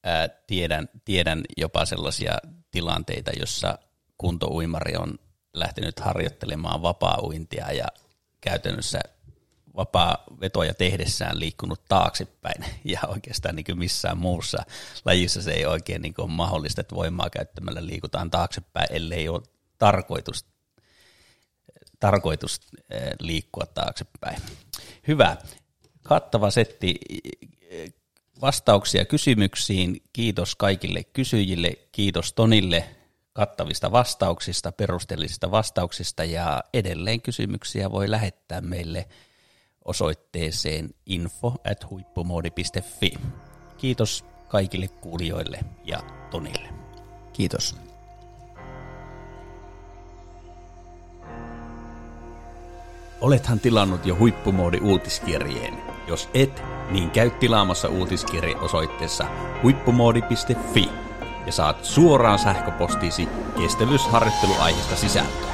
ää, 0.04 0.30
tiedän, 0.48 0.90
tiedän 1.06 1.42
jopa 1.58 1.86
sellaisia 1.86 2.38
tilanteita, 2.72 3.32
jossa 3.40 3.80
kuntouimari 4.18 4.96
on 4.98 5.20
lähtenyt 5.54 6.00
harjoittelemaan 6.00 6.82
vapaa-uintia 6.82 7.72
ja 7.72 7.86
käytännössä 8.42 9.00
vapaa 9.76 10.24
vetoja 10.42 10.74
tehdessään 10.74 11.40
liikkunut 11.40 11.82
taaksepäin 11.88 12.66
ja 12.94 13.00
oikeastaan 13.08 13.56
niin 13.56 13.80
missään 13.80 14.18
muussa 14.18 14.58
lajissa 15.06 15.42
se 15.42 15.52
ei 15.52 15.66
oikein 15.66 16.02
niin 16.02 16.14
ole 16.18 16.32
mahdollista, 16.32 16.82
että 16.82 16.96
voimaa 16.96 17.30
käyttämällä 17.30 17.86
liikutaan 17.86 18.32
taaksepäin, 18.32 18.88
ellei 18.92 19.30
ole 19.30 19.42
tarkoitus, 19.78 20.46
tarkoitus 22.00 22.62
liikkua 23.20 23.66
taaksepäin. 23.66 24.38
Hyvä. 25.08 25.38
Kattava 26.04 26.52
setti 26.52 26.96
vastauksia 28.42 29.06
kysymyksiin. 29.06 30.02
Kiitos 30.14 30.56
kaikille 30.56 31.04
kysyjille. 31.04 31.72
Kiitos 31.92 32.34
Tonille 32.34 32.90
kattavista 33.34 33.92
vastauksista, 33.92 34.72
perusteellisista 34.72 35.52
vastauksista 35.52 36.24
ja 36.24 36.64
edelleen 36.74 37.22
kysymyksiä 37.22 37.92
voi 37.92 38.12
lähettää 38.12 38.62
meille 38.62 39.06
osoitteeseen 39.86 40.90
info 41.06 41.56
at 41.72 41.90
huippumoodi.fi. 41.90 43.14
Kiitos 43.78 44.26
kaikille 44.48 44.88
kuulijoille 44.88 45.60
ja 45.84 46.00
Tonille. 46.32 46.70
Kiitos. 47.34 47.76
Olethan 53.22 53.60
tilannut 53.60 54.06
jo 54.06 54.16
huippumoodi 54.16 54.80
uutiskirjeen. 54.80 55.78
Jos 56.08 56.30
et, 56.34 56.64
niin 56.90 57.12
käy 57.12 57.30
tilaamassa 57.30 57.88
uutiskirje 57.88 58.56
osoitteessa 58.56 59.26
huippumoodi.fi 59.64 60.90
ja 61.46 61.52
saat 61.52 61.86
suoraan 61.86 62.40
sähköpostiisi 62.40 63.30
kestävyysharjoitteluaiheesta 63.58 64.96
sisältöä. 64.96 65.53